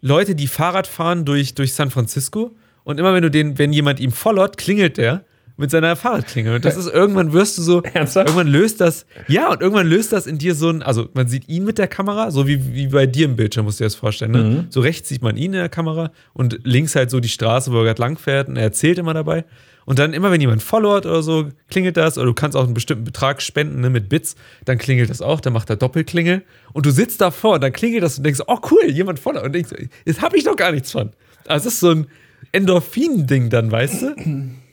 [0.00, 2.54] Leute, die Fahrrad fahren durch, durch San Francisco
[2.84, 5.24] und immer wenn du den, wenn jemand ihm followt, klingelt der
[5.56, 6.56] mit seiner Fahrradklingel.
[6.56, 8.28] Und das ist irgendwann wirst du so, Ernsthaft?
[8.28, 11.48] irgendwann löst das, ja, und irgendwann löst das in dir so ein, also man sieht
[11.48, 13.94] ihn mit der Kamera, so wie, wie bei dir im Bildschirm, musst du dir das
[13.94, 14.32] vorstellen.
[14.32, 14.42] Ne?
[14.42, 14.66] Mhm.
[14.70, 17.78] So rechts sieht man ihn in der Kamera und links halt so die Straße, wo
[17.78, 19.44] er gerade lang fährt und er erzählt immer dabei.
[19.84, 22.74] Und dann immer, wenn jemand followt oder so, klingelt das, oder du kannst auch einen
[22.74, 26.42] bestimmten Betrag spenden ne, mit Bits, dann klingelt das auch, dann macht er Doppelklingel
[26.72, 29.52] und du sitzt davor und dann klingelt das und denkst, oh cool, jemand followt und
[29.52, 29.70] denkst,
[30.04, 31.10] jetzt habe ich doch gar nichts von.
[31.48, 32.06] Also es ist so ein
[32.52, 34.14] Endorphin-Ding dann, weißt du?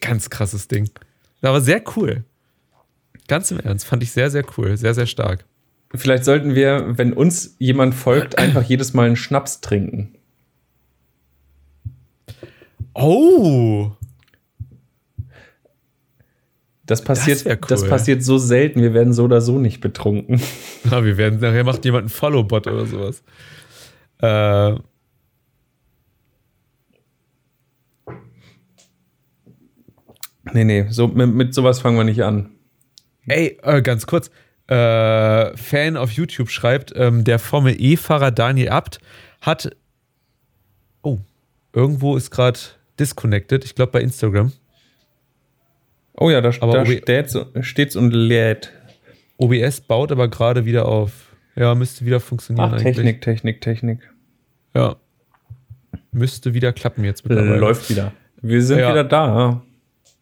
[0.02, 0.90] Ganz krasses Ding.
[1.42, 2.24] Aber sehr cool.
[3.28, 5.46] Ganz im Ernst, fand ich sehr, sehr cool, sehr, sehr stark.
[5.94, 10.16] vielleicht sollten wir, wenn uns jemand folgt, einfach jedes Mal einen Schnaps trinken.
[12.94, 13.92] Oh!
[16.86, 17.90] Das passiert, das, cool.
[17.90, 20.42] passiert so selten, wir werden so oder so nicht betrunken.
[20.90, 23.22] Ja, wir werden, nachher macht jemand einen Follow-Bot oder sowas.
[24.22, 24.80] Äh,
[30.54, 32.50] Nee, nee, so, mit, mit sowas fangen wir nicht an.
[33.28, 34.30] ey, äh, ganz kurz.
[34.68, 39.00] Äh, Fan auf YouTube schreibt, ähm, der Formel E-Fahrer Daniel Abt
[39.42, 39.76] hat.
[41.02, 41.18] Oh,
[41.74, 42.60] irgendwo ist gerade
[43.00, 43.66] disconnected.
[43.66, 44.52] Ich glaube bei Instagram.
[46.18, 48.72] Oh ja, da, Aber da steht's, steht's und lädt.
[49.38, 51.34] OBS baut aber gerade wieder auf.
[51.56, 52.96] Ja, müsste wieder funktionieren Ach, eigentlich.
[52.98, 54.00] Technik, Technik, Technik.
[54.76, 54.98] Ja.
[56.12, 57.58] Müsste wieder klappen jetzt mittlerweile.
[57.58, 58.12] Läuft wieder.
[58.42, 58.92] Wir sind Ja.
[58.92, 59.62] wieder da.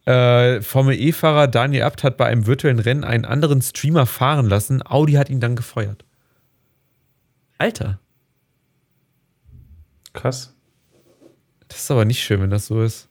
[0.08, 4.82] Äh, Formel E-Fahrer Daniel Abt hat bei einem virtuellen Rennen einen anderen Streamer fahren lassen.
[4.86, 6.06] Audi hat ihn dann gefeuert.
[7.58, 8.00] Alter,
[10.14, 10.56] Krass.
[11.68, 13.10] das ist aber nicht schön, wenn das so ist.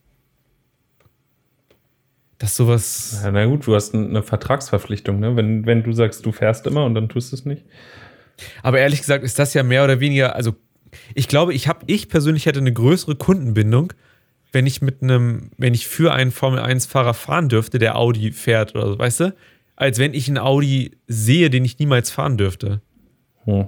[2.38, 3.20] Dass sowas.
[3.22, 5.36] Ja, na gut, du hast eine Vertragsverpflichtung, ne?
[5.36, 7.64] Wenn, wenn du sagst, du fährst immer und dann tust du es nicht.
[8.62, 10.34] Aber ehrlich gesagt ist das ja mehr oder weniger.
[10.34, 10.54] Also,
[11.14, 13.92] ich glaube, ich habe, ich persönlich hätte eine größere Kundenbindung,
[14.56, 18.74] wenn ich mit einem, wenn ich für einen Formel 1-Fahrer fahren dürfte, der Audi fährt
[18.74, 19.34] oder so, weißt du?
[19.76, 22.80] Als wenn ich einen Audi sehe, den ich niemals fahren dürfte.
[23.44, 23.66] Hm.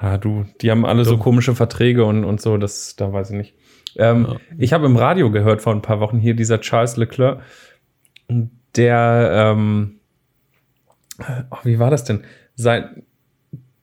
[0.00, 1.20] Ja, du, die haben alle so Dumm.
[1.20, 3.54] komische Verträge und, und so, das, da weiß ich nicht.
[3.96, 4.36] Ähm, Ja.
[4.58, 7.40] Ich habe im Radio gehört vor ein paar Wochen hier dieser Charles Leclerc,
[8.76, 9.98] der, ähm,
[11.50, 12.22] oh, wie war das denn?
[12.54, 13.02] Sein,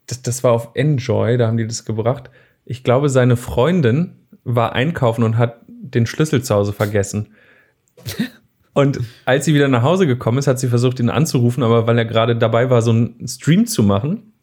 [0.08, 2.30] das, das war auf Enjoy, da haben die das gebracht.
[2.64, 7.30] Ich glaube, seine Freundin war einkaufen und hat den Schlüssel zu Hause vergessen.
[8.74, 11.98] Und als sie wieder nach Hause gekommen ist, hat sie versucht, ihn anzurufen, aber weil
[11.98, 14.34] er gerade dabei war, so einen Stream zu machen,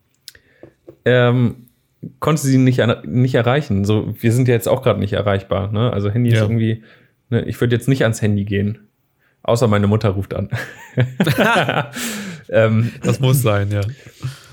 [1.04, 1.66] ähm,
[2.20, 3.84] konnte sie ihn nicht, nicht erreichen.
[3.84, 5.72] So, wir sind ja jetzt auch gerade nicht erreichbar.
[5.72, 5.92] Ne?
[5.92, 6.42] Also Handy ist Ja.
[6.42, 6.82] irgendwie,
[7.28, 7.42] ne?
[7.44, 8.78] ich würde jetzt nicht ans Handy gehen.
[9.42, 10.50] Außer meine Mutter ruft an.
[12.50, 13.80] ähm, Das muss sein, ja.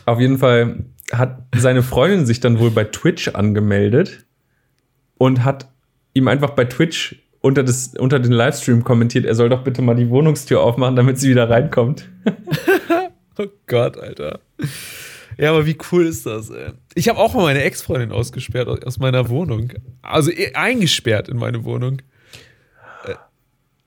[0.06, 4.26] auf jeden Fall hat seine Freundin sich dann wohl bei Twitch angemeldet
[5.18, 5.68] und hat
[6.14, 9.96] ihm einfach bei Twitch unter, das, unter den Livestream kommentiert, er soll doch bitte mal
[9.96, 12.10] die Wohnungstür aufmachen, damit sie wieder reinkommt.
[13.40, 14.40] Oh Gott, Alter.
[15.38, 16.72] Ja, aber wie cool ist das, ey?
[16.96, 19.72] Ich habe auch mal meine Ex-Freundin ausgesperrt aus- meiner Wohnung.
[20.02, 22.02] Also eh, eingesperrt in meine Wohnung.
[23.06, 23.14] Äh,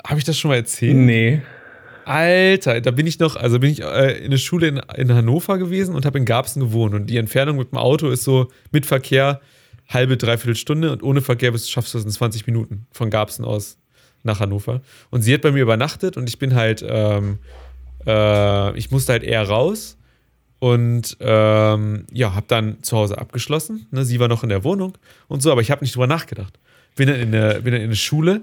[0.07, 0.95] habe ich das schon mal erzählt?
[0.97, 1.43] Nee.
[2.05, 5.59] Alter, da bin ich noch, also bin ich äh, in der Schule in, in Hannover
[5.59, 6.95] gewesen und habe in Garbsen gewohnt.
[6.95, 9.41] Und die Entfernung mit dem Auto ist so mit Verkehr
[9.91, 13.45] halbe, dreiviertel Stunde und ohne Verkehr bist, schaffst du es in 20 Minuten von Garbsen
[13.45, 13.77] aus
[14.23, 14.81] nach Hannover.
[15.11, 17.39] Und sie hat bei mir übernachtet und ich bin halt, ähm,
[18.07, 19.97] äh, ich musste halt eher raus.
[20.59, 23.87] Und ähm, ja, habe dann zu Hause abgeschlossen.
[23.93, 24.05] Ne?
[24.05, 26.59] Sie war noch in der Wohnung und so, aber ich habe nicht drüber nachgedacht.
[26.97, 28.43] Bin dann in der, bin dann in der Schule,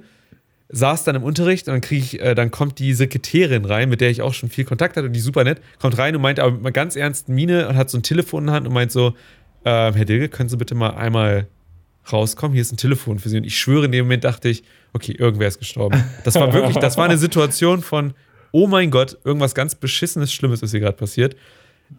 [0.69, 4.01] saß dann im Unterricht und dann kriege ich, äh, dann kommt die Sekretärin rein, mit
[4.01, 6.39] der ich auch schon viel Kontakt hatte und die super nett, kommt rein und meint
[6.39, 8.73] aber mit einer ganz ernsten Miene und hat so ein Telefon in der Hand und
[8.73, 9.13] meint so,
[9.67, 11.47] äh, Herr Dilge, können Sie bitte mal einmal
[12.11, 12.53] rauskommen?
[12.53, 13.37] Hier ist ein Telefon für Sie.
[13.37, 14.63] Und ich schwöre, in dem Moment dachte ich,
[14.93, 16.03] okay, irgendwer ist gestorben.
[16.23, 18.13] Das war wirklich, das war eine Situation von,
[18.51, 21.35] oh mein Gott, irgendwas ganz Beschissenes, Schlimmes ist hier gerade passiert.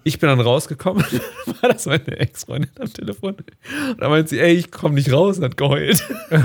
[0.04, 1.04] Ich bin dann rausgekommen,
[1.62, 3.36] war das meine Ex-Freundin am Telefon.
[3.90, 6.02] Und dann meint sie, ey, ich komme nicht raus und hat geheult.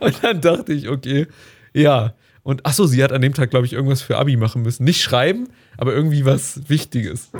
[0.00, 1.26] und dann dachte ich, okay,
[1.72, 2.14] ja.
[2.44, 4.84] Und achso, sie hat an dem Tag, glaube ich, irgendwas für Abi machen müssen.
[4.84, 7.30] Nicht schreiben, aber irgendwie was Wichtiges.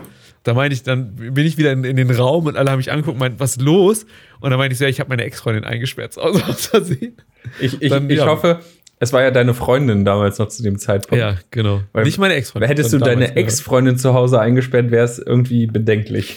[0.45, 2.91] Da meinte ich, dann bin ich wieder in, in den Raum und alle haben mich
[2.91, 4.07] angeguckt und meinten, was ist los?
[4.41, 7.17] Und dann meinte ich so, ja, ich habe meine Ex-Freundin eingesperrt Hause aus Versehen.
[7.61, 8.27] Ich, ich, Dann, ich ja.
[8.27, 8.61] hoffe,
[9.01, 11.21] es war ja deine Freundin damals noch zu dem Zeitpunkt.
[11.21, 11.83] Ja, genau.
[11.93, 12.69] Weil- Nicht meine Ex-Freundin.
[12.69, 16.37] Hättest du deine Ex-Freundin zu Hause eingesperrt, wäre es irgendwie bedenklich.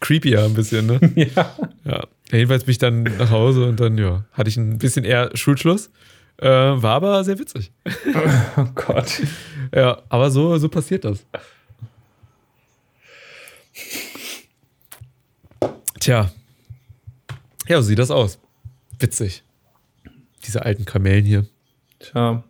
[0.00, 1.00] Creepier ein bisschen, ne?
[1.14, 1.54] Ja.
[1.84, 2.04] Ja.
[2.30, 5.90] Jedenfalls bin ich dann nach Hause und dann, ja, hatte ich ein bisschen eher Schulschluss.
[6.38, 7.72] Äh, war aber sehr witzig.
[8.56, 9.22] Oh Gott.
[9.74, 11.24] Ja, aber so, so passiert das.
[16.00, 16.30] Tja.
[17.68, 18.38] Ja, so sieht das aus.
[18.98, 19.42] Witzig.
[20.44, 21.46] Diese alten Kamellen hier.
[21.98, 22.44] Tja.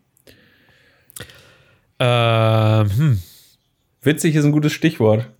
[1.99, 3.23] Ähm, hm.
[4.03, 5.31] Witzig ist ein gutes Stichwort.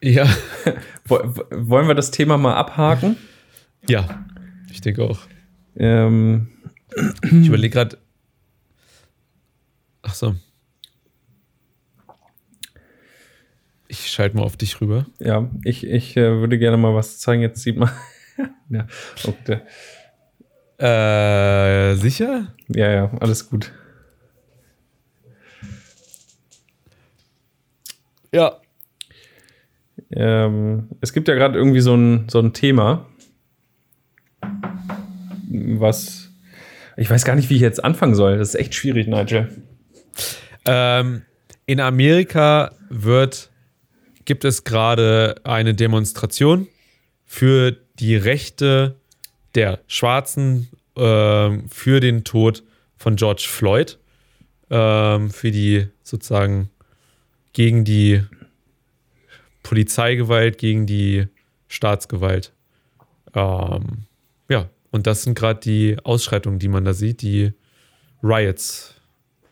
[0.00, 0.28] Ja.
[1.08, 3.16] Wollen wir das Thema mal abhaken?
[3.88, 4.24] Ja,
[4.70, 5.18] ich denke auch.
[5.76, 6.48] Ähm,
[7.22, 7.98] Ich überlege gerade.
[10.02, 10.36] Ach so.
[13.94, 15.06] Ich schalte mal auf dich rüber.
[15.20, 17.42] ja, ich, ich äh, würde gerne mal was zeigen.
[17.42, 17.90] Jetzt sieht man.
[18.68, 18.88] ja,
[19.22, 19.60] okay.
[20.78, 22.48] Äh, sicher?
[22.68, 23.70] ja, ja, alles gut.
[28.32, 28.60] Ja.
[30.10, 33.06] Ähm, es gibt ja gerade irgendwie so ein, so ein Thema,
[35.48, 36.32] was.
[36.96, 38.38] Ich weiß gar nicht, wie ich jetzt anfangen soll.
[38.38, 39.62] Das ist echt schwierig, Nigel.
[40.64, 41.22] Ähm,
[41.66, 43.50] in Amerika wird,
[44.24, 46.68] gibt es gerade eine Demonstration
[47.24, 48.96] für die Rechte
[49.54, 52.62] der Schwarzen ähm, für den Tod
[52.96, 53.98] von George Floyd,
[54.70, 56.70] ähm, für die sozusagen
[57.52, 58.22] gegen die
[59.62, 61.26] Polizeigewalt, gegen die
[61.68, 62.52] Staatsgewalt.
[63.34, 64.04] Ähm,
[64.48, 67.52] ja, und das sind gerade die Ausschreitungen, die man da sieht, die
[68.22, 68.94] Riots,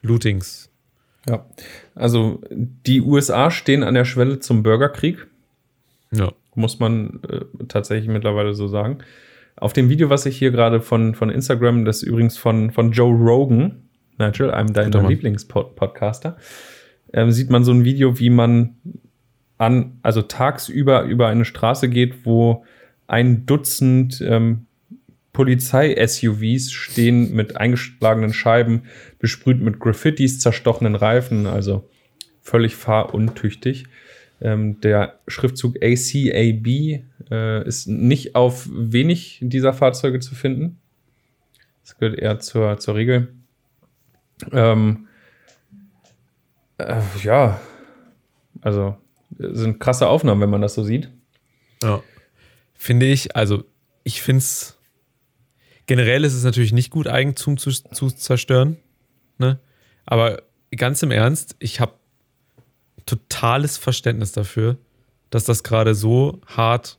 [0.02, 0.70] Lootings.
[1.28, 1.44] Ja.
[1.94, 5.26] Also, die USA stehen an der Schwelle zum Bürgerkrieg.
[6.14, 6.32] Ja.
[6.54, 8.98] muss man äh, tatsächlich mittlerweile so sagen.
[9.56, 12.92] Auf dem Video, was ich hier gerade von, von Instagram, das ist übrigens von, von
[12.92, 13.82] Joe Rogan,
[14.18, 15.08] Nigel, einem deiner.
[15.08, 16.36] Lieblingspodcaster,
[17.12, 18.76] ähm, sieht man so ein Video, wie man
[19.58, 22.64] an, also tagsüber über eine Straße geht, wo
[23.06, 24.66] ein Dutzend ähm,
[25.32, 28.84] Polizei-SUVs stehen mit eingeschlagenen Scheiben,
[29.18, 31.88] besprüht mit Graffitis, zerstochenen Reifen, also
[32.42, 33.86] völlig fahruntüchtig.
[34.40, 36.66] Ähm, der Schriftzug ACAB
[37.30, 40.80] äh, ist nicht auf wenig dieser Fahrzeuge zu finden.
[41.82, 43.32] Das gehört eher zur, zur Regel.
[44.50, 45.06] Ähm,
[46.78, 47.60] äh, ja,
[48.60, 48.96] also
[49.38, 51.10] äh, sind krasse Aufnahmen, wenn man das so sieht.
[51.82, 52.02] Ja.
[52.74, 53.64] Finde ich, also
[54.04, 54.78] ich finde es,
[55.92, 58.78] generell ist es natürlich nicht gut, Eigentum zu, zu zerstören.
[59.36, 59.58] Ne?
[60.06, 60.42] Aber
[60.74, 61.92] ganz im Ernst, ich habe
[63.04, 64.78] totales Verständnis dafür,
[65.28, 66.98] dass das gerade so hart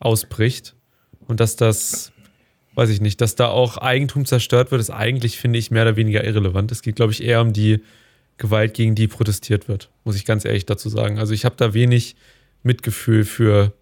[0.00, 0.74] ausbricht
[1.28, 2.10] und dass das,
[2.74, 5.94] weiß ich nicht, dass da auch Eigentum zerstört wird, ist eigentlich, finde ich, mehr oder
[5.94, 6.72] weniger irrelevant.
[6.72, 7.80] Es geht, glaube ich, eher um die
[8.38, 11.20] Gewalt, gegen die protestiert wird, muss ich ganz ehrlich dazu sagen.
[11.20, 12.16] Also ich habe da wenig
[12.64, 13.72] Mitgefühl für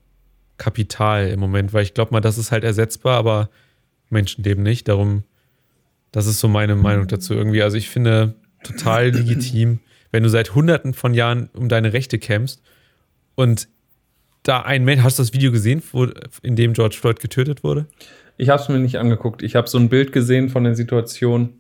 [0.59, 3.49] Kapital im Moment, weil ich glaube mal, das ist halt ersetzbar, aber
[4.11, 4.89] Menschenleben nicht.
[4.89, 5.25] Darum,
[6.13, 7.63] das ist so meine Meinung dazu irgendwie.
[7.63, 9.81] Also ich finde total legitim,
[10.13, 12.63] wenn du seit hunderten von Jahren um deine Rechte kämpfst
[13.35, 13.69] und
[14.43, 16.07] da ein Mensch, hast du das Video gesehen, wo,
[16.43, 17.87] in dem George Floyd getötet wurde?
[18.37, 19.43] Ich habe es mir nicht angeguckt.
[19.43, 21.53] Ich habe so ein Bild gesehen von der Situation.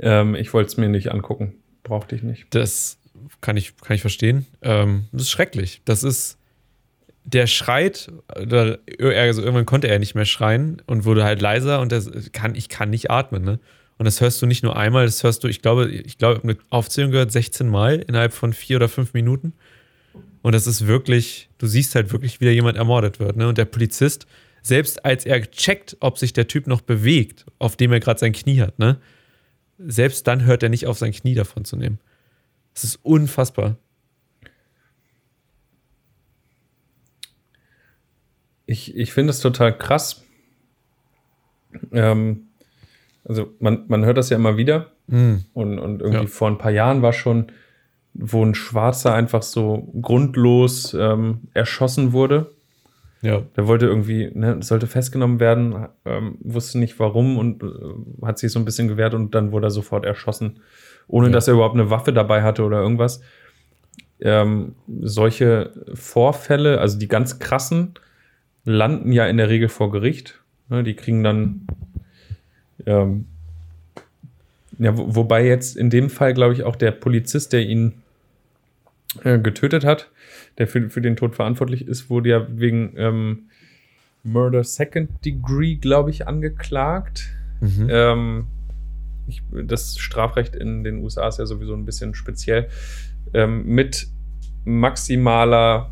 [0.00, 1.54] Ähm, ich wollte es mir nicht angucken.
[1.84, 2.46] Brauchte ich nicht.
[2.50, 2.98] Das
[3.40, 4.46] kann ich, kann ich verstehen.
[4.62, 5.82] Ähm, das ist schrecklich.
[5.84, 6.37] Das ist,
[7.32, 8.10] der schreit,
[8.40, 12.54] oder, also irgendwann konnte er nicht mehr schreien und wurde halt leiser und das kann,
[12.54, 13.60] ich kann nicht atmen, ne?
[13.98, 16.56] Und das hörst du nicht nur einmal, das hörst du, ich glaube, ich glaube, eine
[16.70, 19.54] Aufzählung gehört 16 Mal innerhalb von vier oder fünf Minuten.
[20.40, 23.48] Und das ist wirklich, du siehst halt wirklich, wie da jemand ermordet wird, ne?
[23.48, 24.26] Und der Polizist,
[24.62, 28.32] selbst als er checkt, ob sich der Typ noch bewegt, auf dem er gerade sein
[28.32, 28.98] Knie hat, ne?
[29.78, 31.98] Selbst dann hört er nicht auf, sein Knie davon zu nehmen.
[32.72, 33.76] Das ist unfassbar.
[38.70, 40.22] Ich, ich finde es total krass.
[41.92, 42.48] Ähm,
[43.24, 44.88] also man, man hört das ja immer wieder.
[45.06, 45.44] Mhm.
[45.54, 46.28] Und, und irgendwie Ja.
[46.30, 47.50] vor ein paar Jahren war schon,
[48.14, 52.52] wo ein Schwarzer einfach so grundlos ähm, erschossen wurde.
[53.22, 53.42] Ja.
[53.56, 57.66] Der wollte irgendwie, ne, sollte festgenommen werden, ähm, wusste nicht warum und äh,
[58.26, 60.60] hat sich so ein bisschen gewehrt und dann wurde er sofort erschossen,
[61.08, 61.32] ohne Ja.
[61.32, 63.20] dass er überhaupt eine Waffe dabei hatte oder irgendwas.
[64.20, 67.94] Ähm, solche Vorfälle, also die ganz krassen,
[68.68, 70.40] landen ja in der Regel vor Gericht.
[70.68, 71.66] Ne, die kriegen dann,
[72.86, 73.26] ähm,
[74.78, 77.94] ja, wo, wobei jetzt in dem Fall, glaube ich, auch der Polizist, der ihn
[79.24, 80.10] äh, getötet hat,
[80.58, 83.48] der für, für den Tod verantwortlich ist, wurde ja wegen ähm,
[84.22, 87.30] Murder Second Degree, glaube ich, angeklagt.
[87.60, 87.88] Mhm.
[87.90, 88.46] Ähm,
[89.26, 92.68] ich, das Strafrecht in den USA ist ja sowieso ein bisschen speziell.
[93.32, 94.08] Ähm, mit
[94.64, 95.90] maximaler,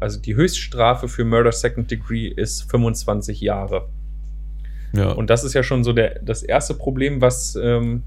[0.00, 3.88] also die Höchststrafe für Murder Second Degree ist 25 Jahre.
[4.92, 5.10] ja.
[5.12, 8.02] Und das ist ja schon so der, das erste Problem, was ähm,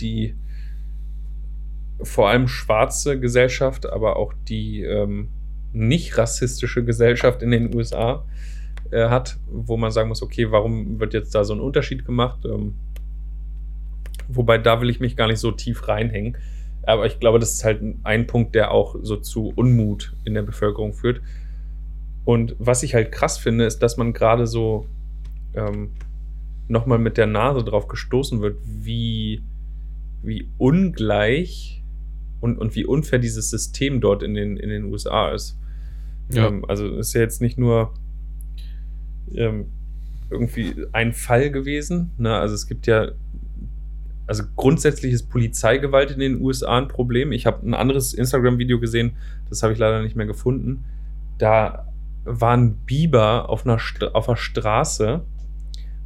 [0.00, 0.34] die
[2.02, 5.28] vor allem schwarze Gesellschaft, aber auch die ähm,
[5.72, 8.24] nicht rassistische Gesellschaft in den USA
[8.90, 12.44] äh, hat, wo man sagen muss, okay, warum wird jetzt da so ein Unterschied gemacht?
[12.44, 12.74] Ähm,
[14.28, 16.36] wobei da will ich mich gar nicht so tief reinhängen.
[16.86, 20.42] Aber ich glaube, das ist halt ein Punkt, der auch so zu Unmut in der
[20.42, 21.20] Bevölkerung führt.
[22.24, 24.86] Und was ich halt krass finde, ist, dass man gerade so
[25.54, 25.90] ähm,
[26.68, 29.42] nochmal mit der Nase drauf gestoßen wird, wie,
[30.22, 31.82] wie ungleich
[32.40, 35.58] und, und wie unfair dieses System dort in den, in den USA ist.
[36.30, 36.46] Ja.
[36.46, 37.94] Ähm, also es ist ja jetzt nicht nur
[39.32, 39.66] ähm,
[40.30, 42.12] irgendwie ein Fall gewesen.
[42.18, 42.34] Ne?
[42.36, 43.12] Also es gibt ja,
[44.26, 47.32] also grundsätzlich ist Polizeigewalt in den USA ein Problem.
[47.32, 49.16] Ich habe ein anderes Instagram-Video gesehen,
[49.48, 50.84] das habe ich leider nicht mehr gefunden.
[51.38, 51.86] Da
[52.24, 55.24] war ein Biber auf einer, St auf einer Straße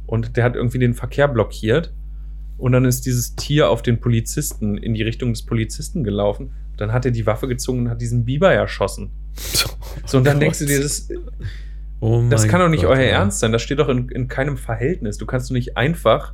[0.05, 1.93] und der hat irgendwie den Verkehr blockiert.
[2.57, 6.51] Und dann ist dieses Tier auf den Polizisten, in die Richtung des Polizisten gelaufen.
[6.77, 9.11] Dann hat er die Waffe gezogen und hat diesen Biber erschossen.
[10.05, 11.09] So, und dann denkst du dir, das,
[12.01, 13.19] Oh das kann doch nicht Gott, euer ja.
[13.19, 13.51] Ernst sein.
[13.51, 15.17] Das steht doch in, in keinem Verhältnis.
[15.17, 16.33] Du kannst doch nicht einfach,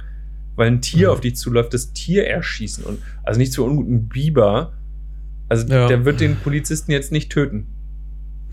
[0.57, 1.13] weil ein Tier Mhm.
[1.13, 2.83] auf dich zuläuft, das Tier erschießen.
[2.83, 4.73] Und also nicht zu unguten Biber.
[5.47, 5.87] Also Ja.
[5.87, 7.67] der wird den Polizisten jetzt nicht töten.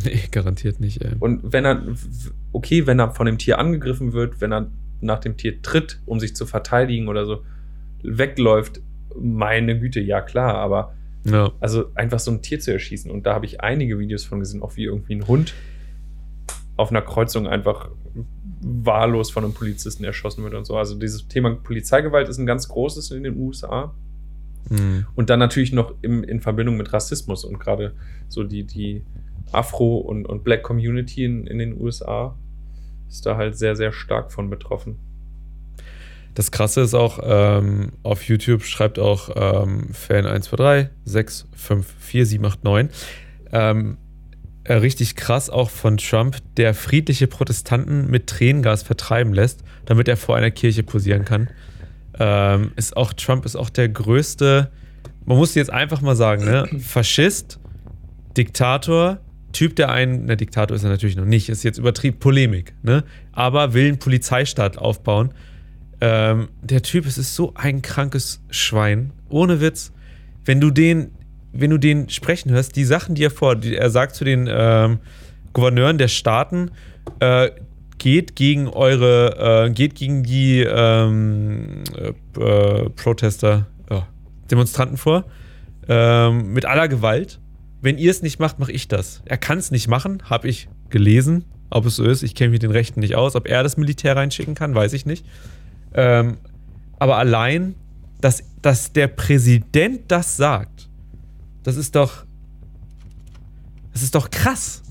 [0.05, 1.13] Nee, garantiert nicht, ey.
[1.19, 1.83] Und wenn er,
[2.53, 6.21] okay, wenn er von dem Tier angegriffen wird, wenn er nach dem Tier tritt, um
[6.21, 7.43] sich zu verteidigen oder so,
[8.03, 8.81] wegläuft,
[9.21, 10.95] meine Güte, ja klar, aber
[11.25, 11.53] Ja.
[11.61, 13.11] also einfach so ein Tier zu erschießen.
[13.11, 15.55] Und da habe ich einige Videos von gesehen, auch wie irgendwie ein Hund
[16.77, 17.89] auf einer Kreuzung einfach
[18.65, 20.77] wahllos von einem Polizisten erschossen wird und so.
[20.77, 23.95] Also dieses Thema Polizeigewalt ist ein ganz großes in den USA.
[24.71, 25.07] Mhm.
[25.15, 27.93] Und dann natürlich noch im, in Verbindung mit Rassismus und gerade
[28.29, 29.05] so die, die
[29.53, 32.35] Afro- und, und Black Community in, in den USA
[33.09, 34.97] ist da halt sehr, sehr stark von betroffen.
[36.35, 42.27] Das Krasse ist auch, ähm, auf YouTube schreibt auch ähm, Fan 123 6 5 4
[42.27, 42.89] 7 8 9.
[43.53, 43.99] Ähm,
[44.65, 50.17] äh, richtig krass auch von Trump, der friedliche Protestanten mit Tränengas vertreiben lässt, damit er
[50.17, 51.49] vor einer Kirche posieren kann.
[52.19, 54.71] Ähm, ist auch, Trump ist auch der größte,
[55.27, 56.69] man muss jetzt einfach mal sagen, ne?
[56.79, 57.59] Faschist,
[58.37, 59.19] Diktator,
[59.53, 63.05] Typ, der einen, na, Diktator ist er natürlich noch nicht, ist jetzt übertrieben, Polemik, ne?
[63.33, 65.33] Aber will einen Polizeistaat aufbauen.
[66.01, 69.13] Ähm, der Typ, es ist so ein krankes Schwein.
[69.29, 69.93] Ohne Witz.
[70.45, 71.13] Wenn du den,
[71.55, 74.49] wenn du den sprechen hörst, die Sachen, die er vor, die er sagt zu den
[74.51, 74.99] ähm,
[75.53, 76.73] Gouverneuren der Staaten,
[77.21, 77.51] äh,
[77.99, 84.07] geht gegen eure, äh, geht gegen die ähm, äh, Protester, ja,
[84.51, 85.25] Demonstranten vor,
[85.89, 87.41] ähm, mit aller Gewalt.
[87.81, 89.23] Wenn ihr es nicht macht, mache ich das.
[89.25, 91.45] Er kann es nicht machen, habe ich gelesen.
[91.71, 93.37] Ob es so ist, ich kenne mich den Rechten nicht aus.
[93.37, 95.25] Ob er das Militär reinschicken kann, weiß ich nicht.
[95.93, 96.39] Ähm,
[96.99, 97.75] aber allein,
[98.21, 100.74] dass, dass der Präsident das sagt,
[101.65, 102.25] das ist doch.
[103.93, 104.83] Das ist doch krass.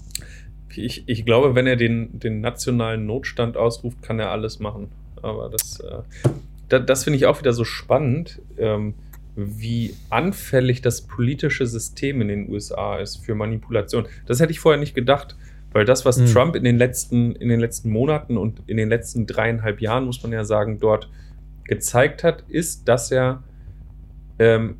[0.76, 4.90] Ich, ich glaube, wenn er den, den nationalen Notstand ausruft, kann er alles machen.
[5.22, 6.00] Aber das, äh,
[6.70, 8.96] da, das finde ich auch wieder so spannend, ähm,
[9.36, 14.06] wie anfällig das politische System in den USA ist für Manipulation.
[14.26, 15.36] Das hätte ich vorher nicht gedacht,
[15.74, 16.26] weil das, was Mhm.
[16.28, 20.22] Trump in den, letzten, in den letzten Monaten und in den letzten dreieinhalb Jahren, muss
[20.24, 21.10] man ja sagen, dort
[21.66, 23.44] gezeigt hat, ist, dass er
[24.40, 24.78] ähm,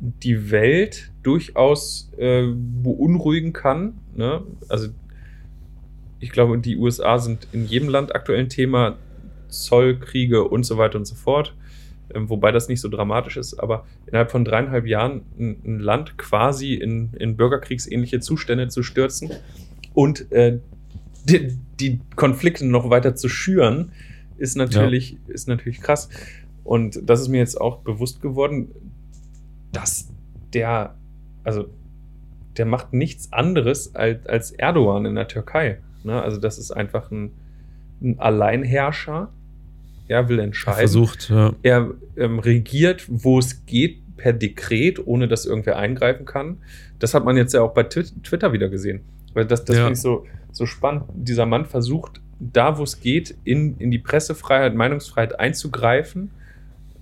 [0.00, 3.94] die Welt durchaus äh, beunruhigen kann.
[4.14, 4.42] Ne?
[4.68, 4.88] Also
[6.20, 8.96] ich glaube, die USA sind in jedem Land aktuell ein Thema,
[9.48, 11.54] Zoll, Kriege und so weiter und so fort.
[12.14, 16.16] Ähm, wobei das nicht so dramatisch ist, aber innerhalb von dreieinhalb Jahren ein, ein Land
[16.16, 19.30] quasi in, in bürgerkriegsähnliche Zustände zu stürzen
[19.92, 20.60] und äh,
[21.24, 23.90] die, die Konflikte noch weiter zu schüren,
[24.38, 25.34] ist natürlich, ja.
[25.34, 26.08] ist natürlich krass.
[26.62, 28.68] Und das ist mir jetzt auch bewusst geworden,
[29.72, 30.08] dass
[30.52, 30.94] der,
[31.46, 31.68] also
[32.56, 35.78] der macht nichts anderes als, als Erdogan in der Türkei.
[36.02, 36.20] Ne?
[36.20, 37.32] Also das ist einfach ein,
[38.02, 39.30] ein Alleinherrscher.
[40.08, 40.78] Er will entscheiden.
[40.78, 41.52] Er versucht, ja.
[41.62, 46.58] Er ähm, regiert, wo es geht, per Dekret, ohne dass irgendwer eingreifen kann.
[46.98, 49.02] Das hat man jetzt ja auch bei Twitter wieder gesehen.
[49.34, 49.82] Weil das, das ja.
[49.82, 51.04] finde ich so, so spannend.
[51.14, 56.30] Dieser Mann versucht, da wo es geht, in, in die Pressefreiheit, Meinungsfreiheit einzugreifen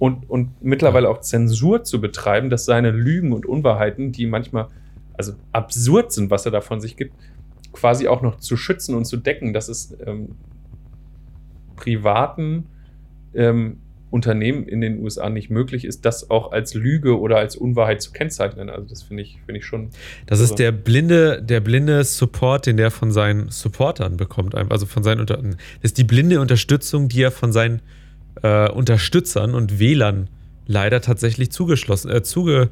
[0.04, 4.68] und, und mittlerweile auch Zensur zu betreiben, dass seine Lügen und Unwahrheiten, die manchmal
[5.14, 7.14] also absurd sind, was er da von sich gibt,
[7.72, 10.34] quasi auch noch zu schützen und zu decken, dass es ähm,
[11.76, 12.66] privaten
[13.32, 13.78] ähm,
[14.10, 18.12] Unternehmen in den USA nicht möglich ist, das auch als Lüge oder als Unwahrheit zu
[18.12, 18.68] kennzeichnen.
[18.68, 19.88] Also das finde ich, finde ich schon.
[20.26, 25.02] Das ist der blinde, der blinde Support, den der von seinen Supportern bekommt, also von
[25.02, 27.80] seinen Unter das ist die blinde Unterstützung, die er von seinen
[28.42, 30.28] äh, Unterstützern und Wählern
[30.66, 32.70] leider tatsächlich zugeschlossen, äh, zuge,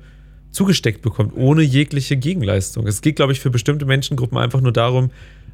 [0.51, 2.87] zugesteckt bekommt, ohne jegliche Gegenleistung.
[2.87, 5.11] Es geht, glaube ich, für bestimmte Menschengruppen einfach nur darum,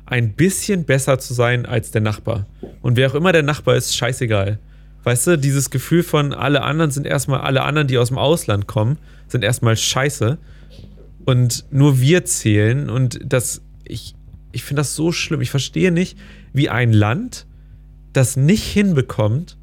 [0.06, 2.46] ein bisschen besser zu sein als der Nachbar.
[2.80, 4.58] Und wer auch immer der Nachbar ist, scheißegal.
[5.04, 8.66] Weißt du, dieses Gefühl von alle anderen sind erstmal, alle anderen, die aus dem Ausland
[8.66, 10.38] kommen, sind erstmal scheiße.
[11.24, 12.88] Und nur wir zählen.
[12.88, 14.14] Und das, ich,
[14.52, 15.42] ich finde das so schlimm.
[15.42, 16.16] Ich verstehe nicht,
[16.54, 17.46] wie ein Land
[18.14, 19.57] das nicht hinbekommt,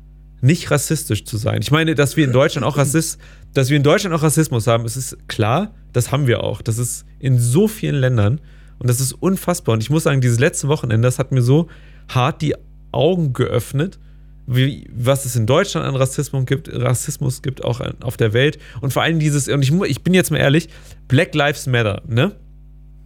[0.45, 1.61] nicht rassistisch zu sein.
[1.61, 3.19] Ich meine, dass wir in Deutschland auch Rassist,
[3.53, 6.61] dass wir in Deutschland auch Rassismus haben, es ist klar, das haben wir auch.
[6.61, 8.39] Das ist in so vielen Ländern
[8.77, 9.73] und das ist unfassbar.
[9.73, 11.67] Und ich muss sagen, dieses letzte Wochenende, das hat mir so
[12.09, 12.55] hart die
[12.91, 13.99] Augen geöffnet,
[14.47, 18.59] wie, was es in Deutschland an Rassismus gibt, Rassismus gibt auch auf der Welt.
[18.81, 20.69] Und vor allem dieses, und ich, ich bin jetzt mal ehrlich,
[21.07, 22.33] Black Lives Matter, ne?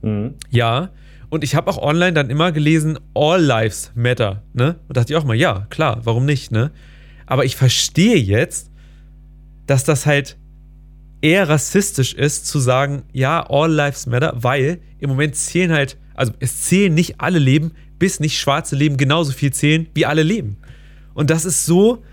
[0.01, 0.33] Mhm.
[0.49, 0.89] Ja.
[1.29, 4.75] Und ich habe auch online dann immer gelesen, All Lives Matter, ne?
[4.87, 6.71] Und dachte ich auch mal, ja, klar, warum nicht, ne?
[7.29, 8.71] Aber ich verstehe jetzt,
[9.67, 10.35] dass das halt
[11.21, 16.33] eher rassistisch ist, zu sagen, ja, All Lives Matter, weil im Moment zählen halt, also
[16.39, 20.57] es zählen nicht alle Leben, bis nicht schwarze Leben genauso viel zählen wie alle Leben.
[21.13, 22.03] Und das ist so,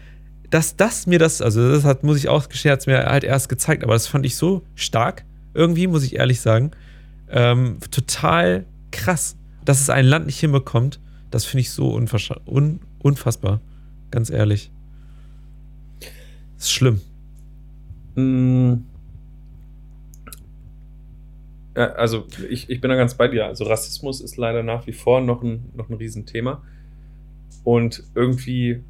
[0.51, 3.85] dass das mir das, also das hat, muss ich auch gescherzt, mir halt erst gezeigt,
[3.85, 6.73] aber das fand ich so stark, irgendwie, muss ich ehrlich sagen.
[7.31, 11.01] Ähm, total krass, dass es ein Land nicht hinbekommt.
[11.31, 13.63] Das finde ich so un unfassbar.
[14.11, 14.71] Ganz ehrlich.
[16.59, 17.01] Ist schlimm.
[18.15, 18.85] Mm.
[21.77, 23.47] Ja, also ich, ich bin da ganz bei dir.
[23.47, 26.63] Also Rassismus ist leider nach wie vor noch ein, noch ein Riesenthema.
[27.65, 28.83] Und irgendwie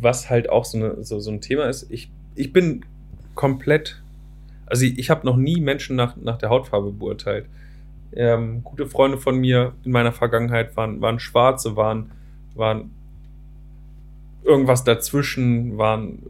[0.00, 2.84] was halt auch so, eine, so, so ein Thema ist, ich, ich bin
[3.34, 4.02] komplett,
[4.66, 7.46] also ich, ich habe noch nie Menschen nach, nach der Hautfarbe beurteilt.
[8.12, 12.10] Ähm, gute Freunde von mir in meiner Vergangenheit waren, waren Schwarze, waren,
[12.54, 12.90] waren
[14.44, 16.20] irgendwas dazwischen, waren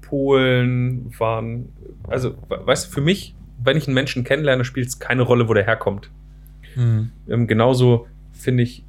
[0.00, 1.70] Polen, waren,
[2.08, 5.54] also weißt du, für mich, wenn ich einen Menschen kennenlerne, spielt es keine Rolle, wo
[5.54, 6.10] der herkommt.
[6.76, 7.10] Mhm.
[7.28, 8.84] Ähm, genauso finde ich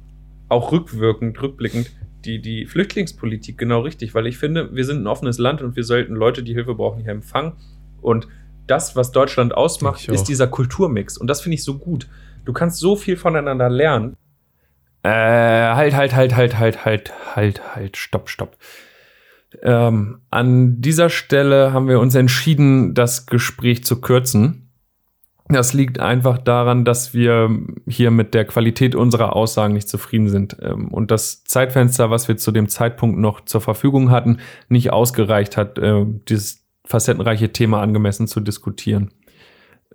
[0.48, 1.90] auch rückwirkend, rückblickend,
[2.24, 5.84] die, die Flüchtlingspolitik genau richtig, weil ich finde, wir sind ein offenes Land und wir
[5.84, 7.52] sollten Leute, die Hilfe brauchen, hier empfangen.
[8.02, 8.28] Und
[8.66, 11.16] das, was Deutschland ausmacht, ist dieser Kulturmix.
[11.16, 12.08] Und das finde ich so gut.
[12.44, 14.16] Du kannst so viel voneinander lernen.
[15.06, 18.56] Äh, halt, halt, halt, halt, halt, halt, halt, halt, stopp, stopp.
[19.62, 24.72] Ähm, an dieser Stelle haben wir uns entschieden, das Gespräch zu kürzen.
[25.48, 30.56] Das liegt einfach daran, dass wir hier mit der Qualität unserer Aussagen nicht zufrieden sind
[30.60, 34.38] ähm, und das Zeitfenster, was wir zu dem Zeitpunkt noch zur Verfügung hatten,
[34.68, 39.12] nicht ausgereicht hat, äh, dieses facettenreiche Thema angemessen zu diskutieren.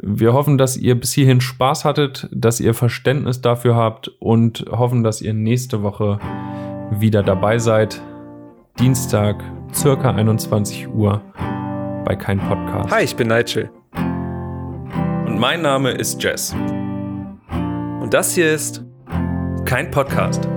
[0.02, 5.04] Wir hoffen, dass ihr bis hierhin Spaß hattet, dass ihr Verständnis dafür habt und hoffen,
[5.04, 6.20] dass ihr nächste Woche
[6.92, 8.02] wieder dabei seid.
[8.80, 9.44] Dienstag,
[9.74, 11.22] circa 21 Uhr
[12.06, 12.92] bei Kein Podcast.
[12.92, 13.70] Hi, ich bin Nigel
[15.42, 16.54] mein Name ist Jess.
[16.54, 18.84] Und das hier ist
[19.66, 20.48] kein Podcast.